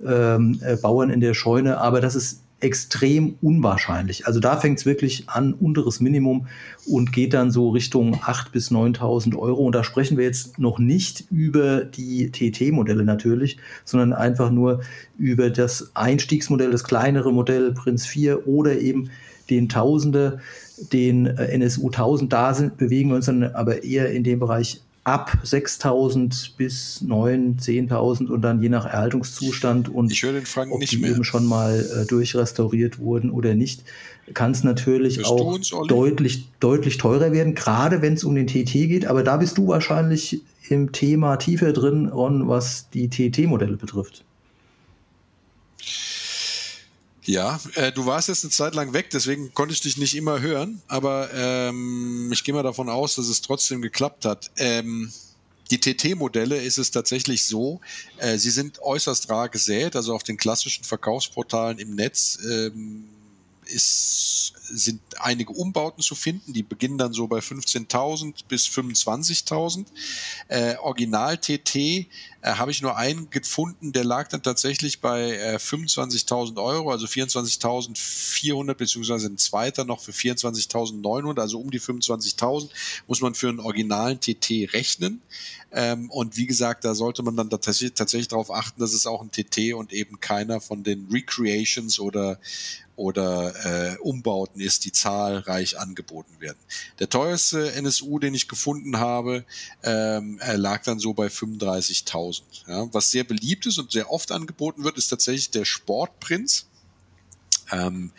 [0.05, 1.79] ähm, äh, Bauern in der Scheune.
[1.79, 4.27] Aber das ist extrem unwahrscheinlich.
[4.27, 6.47] Also da fängt es wirklich an, unteres Minimum
[6.85, 9.63] und geht dann so Richtung 8.000 bis 9.000 Euro.
[9.65, 14.81] Und da sprechen wir jetzt noch nicht über die TT-Modelle natürlich, sondern einfach nur
[15.17, 19.09] über das Einstiegsmodell, das kleinere Modell Prinz 4 oder eben
[19.49, 20.39] den Tausender,
[20.93, 22.31] den äh, NSU 1000.
[22.31, 27.89] Da sind, bewegen wir uns dann aber eher in dem Bereich ab 6.000 bis 9.000,
[27.89, 31.11] 10.000 und dann je nach Erhaltungszustand und ich höre den Frank ob nicht die mehr.
[31.11, 33.83] eben schon mal äh, durchrestauriert wurden oder nicht,
[34.35, 38.45] kann es natürlich Hörst auch uns, deutlich, deutlich teurer werden, gerade wenn es um den
[38.45, 39.07] TT geht.
[39.07, 44.23] Aber da bist du wahrscheinlich im Thema tiefer drin, Ron, was die TT-Modelle betrifft.
[47.29, 50.41] Ja, äh, du warst jetzt eine Zeit lang weg, deswegen konnte ich dich nicht immer
[50.41, 54.49] hören, aber ähm, ich gehe mal davon aus, dass es trotzdem geklappt hat.
[54.57, 55.13] Ähm,
[55.69, 57.81] die TT-Modelle ist es tatsächlich so,
[58.17, 62.39] äh, sie sind äußerst rar gesät, also auf den klassischen Verkaufsportalen im Netz.
[62.49, 63.07] Ähm,
[63.65, 69.85] ist, sind einige Umbauten zu finden, die beginnen dann so bei 15.000 bis 25.000.
[70.47, 72.05] Äh, Original TT äh,
[72.43, 78.73] habe ich nur einen gefunden, der lag dann tatsächlich bei äh, 25.000 Euro, also 24.400
[78.75, 82.69] beziehungsweise ein zweiter noch für 24.900, also um die 25.000
[83.07, 85.21] muss man für einen originalen TT rechnen.
[85.71, 89.21] Ähm, und wie gesagt, da sollte man dann tatsächlich, tatsächlich darauf achten, dass es auch
[89.21, 92.39] ein TT und eben keiner von den Recreations oder
[92.95, 93.53] oder
[93.93, 96.57] äh, Umbauten ist, die zahlreich angeboten werden.
[96.99, 99.45] Der teuerste NSU, den ich gefunden habe,
[99.83, 102.41] ähm, lag dann so bei 35.000.
[102.67, 102.93] Ja.
[102.93, 106.67] Was sehr beliebt ist und sehr oft angeboten wird, ist tatsächlich der Sportprinz.
[107.71, 108.11] Ähm,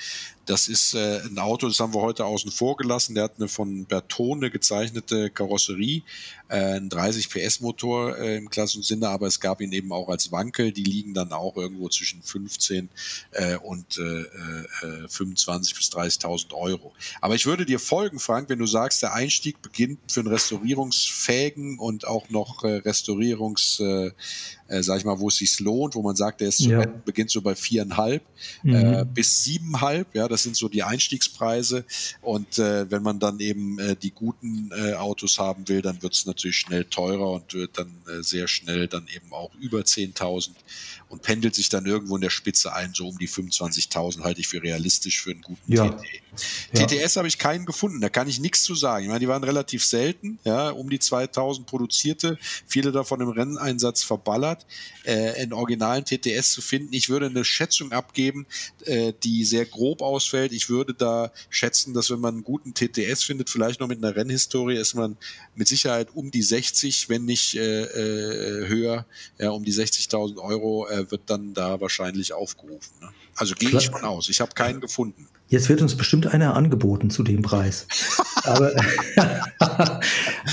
[0.51, 3.15] das ist äh, ein Auto, das haben wir heute außen vor gelassen.
[3.15, 6.03] Der hat eine von Bertone gezeichnete Karosserie,
[6.49, 10.09] äh, ein 30 PS Motor äh, im klassischen Sinne, aber es gab ihn eben auch
[10.09, 10.73] als Wankel.
[10.73, 12.89] Die liegen dann auch irgendwo zwischen 15
[13.31, 16.93] äh, und äh, äh, 25 bis 30.000 Euro.
[17.21, 21.79] Aber ich würde dir folgen, Frank, wenn du sagst, der Einstieg beginnt für einen restaurierungsfähigen
[21.79, 24.11] und auch noch äh, Restaurierungs äh,
[24.71, 26.87] äh, sag ich mal, wo es sich lohnt, wo man sagt, der ist ja.
[27.05, 28.23] beginnt so bei viereinhalb
[28.63, 28.75] mhm.
[28.75, 30.15] äh, bis siebenhalb.
[30.15, 31.85] Ja, das sind so die Einstiegspreise.
[32.21, 36.15] Und äh, wenn man dann eben äh, die guten äh, Autos haben will, dann wird
[36.15, 40.51] es natürlich schnell teurer und wird dann äh, sehr schnell dann eben auch über 10.000
[41.11, 44.49] und pendelt sich dann irgendwo in der Spitze ein, so um die 25.000 halte ich
[44.49, 45.89] für realistisch für einen guten ja.
[45.89, 46.05] TT.
[46.73, 46.87] Ja.
[46.87, 49.05] TTS habe ich keinen gefunden, da kann ich nichts zu sagen.
[49.05, 54.05] Ich meine, die waren relativ selten, ja, um die 2000 produzierte, viele davon im Renneinsatz
[54.05, 54.67] verballert.
[55.05, 58.47] Äh, in originalen TTS zu finden, ich würde eine Schätzung abgeben,
[58.85, 60.53] äh, die sehr grob ausfällt.
[60.53, 64.15] Ich würde da schätzen, dass wenn man einen guten TTS findet, vielleicht noch mit einer
[64.15, 65.17] Rennhistorie, ist man
[65.55, 69.07] mit Sicherheit um die 60, wenn nicht äh, äh, höher,
[69.39, 72.93] ja, um die 60.000 Euro äh, wird dann da wahrscheinlich aufgerufen.
[73.01, 73.09] Ne?
[73.37, 74.29] Also gehe ich von aus.
[74.29, 75.27] Ich habe keinen gefunden.
[75.51, 77.89] Jetzt wird uns bestimmt einer angeboten zu dem Preis.
[78.45, 78.73] aber,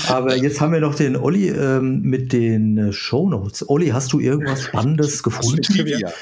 [0.08, 3.68] aber jetzt haben wir noch den Olli ähm, mit den äh, Shownotes.
[3.68, 5.62] Olli, hast du irgendwas Spannendes gefunden?
[5.62, 6.12] Trivia.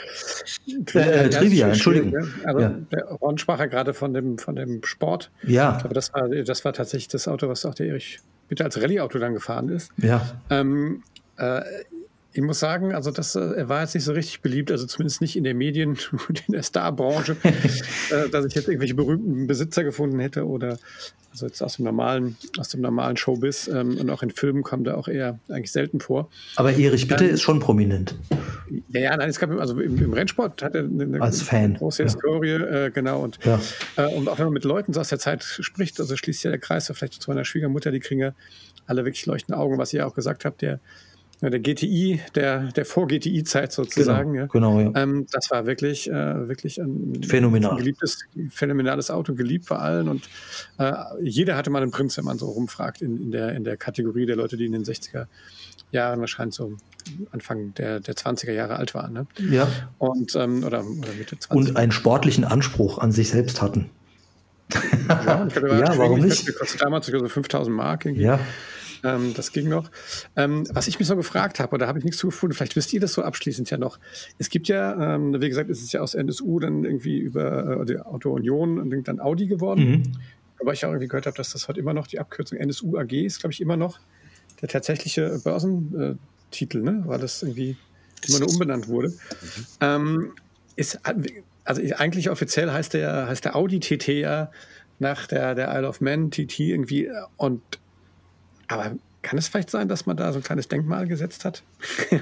[0.87, 2.11] Trivia, äh, Trivia Entschuldigung.
[2.11, 2.29] Ne?
[2.45, 2.75] Aber ja.
[2.93, 5.31] der Ron sprach ja gerade von dem, von dem Sport.
[5.43, 5.79] Ja.
[5.83, 9.19] Aber das war, das war tatsächlich das Auto, was auch der Erich bitte als Rallye-Auto
[9.19, 9.91] dann gefahren ist.
[9.97, 10.25] Ja.
[10.51, 11.03] Ähm,
[11.37, 11.61] äh,
[12.37, 15.23] ich muss sagen, also das äh, er war jetzt nicht so richtig beliebt, also zumindest
[15.23, 15.97] nicht in der Medien
[16.29, 17.37] und in der Starbranche,
[18.11, 20.79] äh, dass ich jetzt irgendwelche berühmten Besitzer gefunden hätte oder
[21.31, 24.87] also jetzt aus dem normalen, aus dem normalen Showbiz ähm, und auch in Filmen kommt
[24.87, 26.29] er auch eher eigentlich selten vor.
[26.57, 28.15] Aber Erich Bitte ähm, ist schon prominent.
[28.89, 31.19] Ja, ja, nein, es gab also im, im Rennsport hat er eine, eine
[31.79, 32.05] große ja.
[32.05, 33.23] Historie, äh, genau.
[33.23, 33.61] Und, Ja.
[33.97, 36.51] äh, und auch wenn man mit Leuten so aus der Zeit spricht, also schließt ja
[36.51, 38.33] der Kreis, vielleicht zu meiner Schwiegermutter, die kriegen ja
[38.87, 40.81] alle wirklich leuchtende Augen, was ihr ja auch gesagt habt, der,
[41.43, 44.33] ja, der GTI, der, der Vor-GTI-Zeit sozusagen.
[44.33, 44.47] Genau, ja.
[44.47, 45.03] genau ja.
[45.03, 47.73] Ähm, das war wirklich, äh, wirklich ein Phänomenal.
[47.73, 48.21] ein geliebtes,
[48.51, 50.09] phänomenales Auto, geliebt vor allen.
[50.09, 50.29] Und
[50.79, 53.77] äh, jeder hatte mal einen Prinz, wenn man so rumfragt, in, in, der, in der
[53.77, 55.27] Kategorie der Leute, die in den 60er
[55.93, 56.77] Jahren wahrscheinlich so
[57.33, 59.13] Anfang der, der 20er Jahre alt waren.
[59.13, 59.27] Ne?
[59.51, 59.69] ja.
[59.99, 61.51] Und, ähm, oder, oder Mitte 20.
[61.51, 63.91] Und einen sportlichen Anspruch an sich selbst hatten.
[65.09, 65.47] ja,
[65.79, 66.47] Ja, warum nicht?
[66.49, 68.07] der kostet damals sogar so 5000 Mark.
[68.07, 68.25] irgendwie.
[68.25, 68.41] Ja.
[69.05, 69.91] Ähm, das ging noch.
[70.37, 72.93] Ähm, was ich mich so gefragt habe, da habe ich nichts zu gefunden, vielleicht wisst
[72.93, 73.99] ihr das so abschließend ja noch.
[74.39, 77.85] Es gibt ja, ähm, wie gesagt, es ist ja aus NSU dann irgendwie über äh,
[77.87, 79.91] die Auto Union und dann Audi geworden.
[79.91, 80.03] Mhm.
[80.61, 83.13] Aber ich auch irgendwie gehört habe, dass das heute immer noch die Abkürzung NSU AG
[83.13, 83.99] ist, glaube ich, immer noch
[84.63, 87.03] der tatsächliche Börsentitel, ne?
[87.05, 87.77] Weil das irgendwie
[88.27, 89.13] immer nur umbenannt wurde.
[89.81, 90.33] Ähm,
[90.77, 91.01] ist,
[91.65, 94.51] also eigentlich offiziell heißt der, heißt der Audi TT ja
[94.99, 97.07] nach der, der Isle of Man TT irgendwie.
[97.07, 97.61] äh, Und
[98.69, 98.93] aber
[99.23, 101.63] kann es vielleicht sein, dass man da so ein kleines Denkmal gesetzt hat?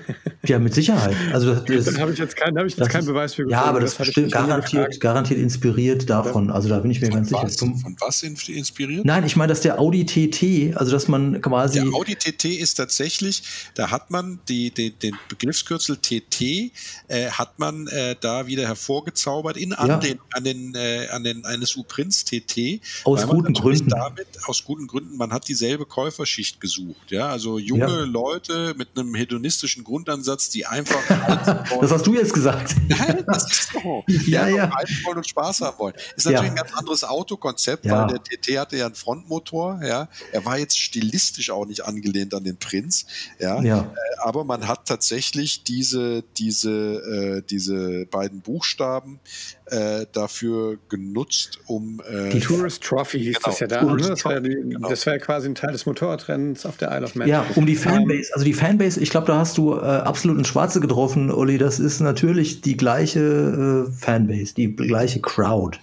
[0.46, 1.16] Ja, mit Sicherheit.
[1.32, 3.42] Also das, Dann habe ich jetzt, kein, habe ich jetzt das keinen ist- Beweis für
[3.44, 3.68] Ja, gefunden.
[3.70, 6.50] aber das, ich bestimmt garantiert, garantiert inspiriert davon.
[6.50, 7.42] Also da bin ich mir Von ganz sicher.
[7.44, 9.06] was, von was in- inspiriert?
[9.06, 11.80] Nein, ich meine, dass der Audi TT, also dass man quasi.
[11.80, 13.42] Der Audi TT ist tatsächlich,
[13.74, 16.70] da hat man die, die, den Begriffskürzel TT,
[17.08, 19.78] äh, hat man äh, da wieder hervorgezaubert in Ja.
[19.78, 22.82] Anlehnung an den, äh, an den NSU Prinz TT.
[23.04, 23.88] Aus guten Gründen.
[23.88, 26.93] Damit, aus guten Gründen, man hat dieselbe Käuferschicht gesucht.
[27.08, 27.28] Ja?
[27.28, 28.04] Also junge Ja.
[28.04, 31.00] Leute mit einem hedonistischen Grundansatz, die einfach
[31.80, 32.74] das hast du jetzt gesagt.
[32.88, 34.04] Nein, das ist so.
[34.26, 34.70] Ja, ja.
[35.04, 35.94] wollen und Spaß haben wollen.
[36.16, 36.32] Ist Ja.
[36.32, 38.02] natürlich ein ganz anderes Autokonzept, Ja.
[38.08, 40.08] weil der TT hatte ja einen Frontmotor, ja.
[40.32, 43.06] Er war jetzt stilistisch auch nicht angelehnt an den Prinz,
[43.38, 43.60] ja.
[43.62, 43.80] Ja.
[43.80, 43.84] Äh,
[44.22, 49.20] Aber man hat tatsächlich diese, diese, äh, diese beiden Buchstaben
[49.66, 53.80] äh, dafür genutzt, um äh, Die Tourist Trophy hieß Genau, das ja da.
[53.80, 54.10] Tourist Ne?
[54.14, 54.88] Das, war ja die, Genau.
[54.88, 57.28] das war ja quasi ein Teil des Motorradrennens auf der Isle of Man.
[57.28, 60.48] Ja, um die Fanbase, also die Fanbase, ich glaube, da hast du äh, absolut ins
[60.48, 61.58] Schwarze getroffen, Olli.
[61.58, 65.78] Das ist natürlich die gleiche äh, Fanbase, die gleiche Crowd.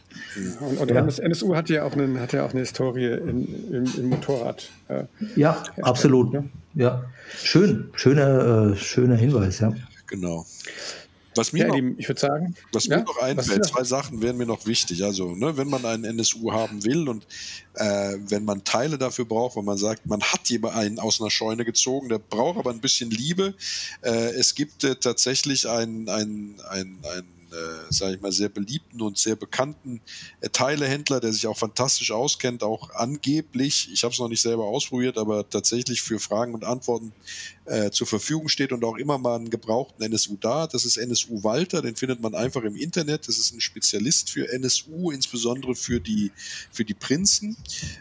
[0.59, 0.99] Und, und Ja.
[1.01, 4.69] NS NSU hat ja auch, einen, hat ja auch eine Historie in, im, im Motorrad.
[4.87, 5.03] Äh,
[5.35, 6.33] Ja, absolut.
[6.33, 6.43] ja.
[6.73, 7.03] Ja,
[7.43, 9.73] schön, schöner, äh, schöner Hinweis, ja.
[10.07, 10.45] genau.
[11.36, 12.55] Was mir ja, noch ich würde sagen.
[12.73, 15.03] Was ja, mir noch einfällt, zwei Sachen wären mir noch wichtig.
[15.03, 17.25] Also, ne, wenn man einen NSU haben will und
[17.75, 21.29] äh, wenn man Teile dafür braucht, wenn man sagt, man hat jemand einen aus einer
[21.32, 23.55] Scheune gezogen, der braucht aber ein bisschen Liebe.
[24.01, 29.01] Äh, es gibt äh, tatsächlich einen, einen, einen, einen äh, sage ich mal, sehr beliebten
[29.01, 30.01] und sehr bekannten
[30.39, 34.65] äh, Teilehändler, der sich auch fantastisch auskennt, auch angeblich, ich habe es noch nicht selber
[34.65, 37.11] ausprobiert, aber tatsächlich für Fragen und Antworten
[37.66, 40.68] äh, zur Verfügung steht und auch immer mal einen gebrauchten NSU da.
[40.68, 43.28] Das ist NSU Walter, den findet man einfach im Internet.
[43.28, 46.32] Das ist ein Spezialist für NSU, insbesondere für die,
[46.72, 47.55] für die Prinzen.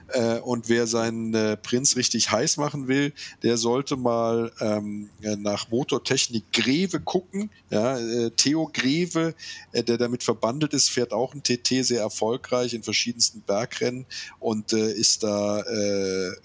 [0.08, 5.36] Äh, und wer seinen äh, Prinz richtig heiß machen will, der sollte mal ähm, äh,
[5.36, 7.50] nach Motortechnik Greve gucken.
[7.68, 9.34] Ja, äh, Theo Greve,
[9.74, 14.06] der damit verbandelt ist, fährt auch ein TT sehr erfolgreich in verschiedensten Bergrennen
[14.38, 15.60] und ist da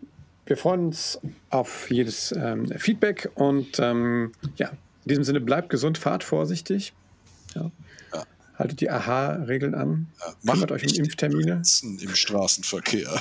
[0.45, 5.97] wir freuen uns auf jedes ähm, Feedback und ähm, ja, in diesem Sinne bleibt gesund,
[5.97, 6.93] fahrt vorsichtig.
[7.55, 7.72] Ja.
[8.60, 8.64] Ja.
[8.64, 10.07] Haltet die AHA-Regeln an.
[10.20, 11.62] Ja, macht euch um Impftermine.
[11.82, 13.10] Im Straßenverkehr.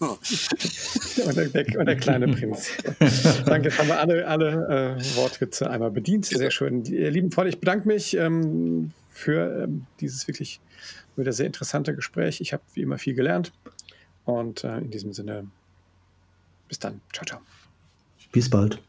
[0.00, 2.70] und, der, der, und, der, kleine Prinz.
[3.46, 6.26] Danke, jetzt haben wir alle, alle äh, Wortwitze einmal bedient.
[6.26, 6.84] Sehr schön.
[6.86, 10.60] Ihr lieben Freunde, ich bedanke mich ähm, für ähm, dieses wirklich
[11.16, 12.40] wieder sehr interessante Gespräch.
[12.40, 13.52] Ich habe wie immer viel gelernt.
[14.24, 15.46] Und äh, in diesem Sinne,
[16.68, 17.00] bis dann.
[17.12, 17.40] Ciao, ciao.
[18.32, 18.80] Bis bald.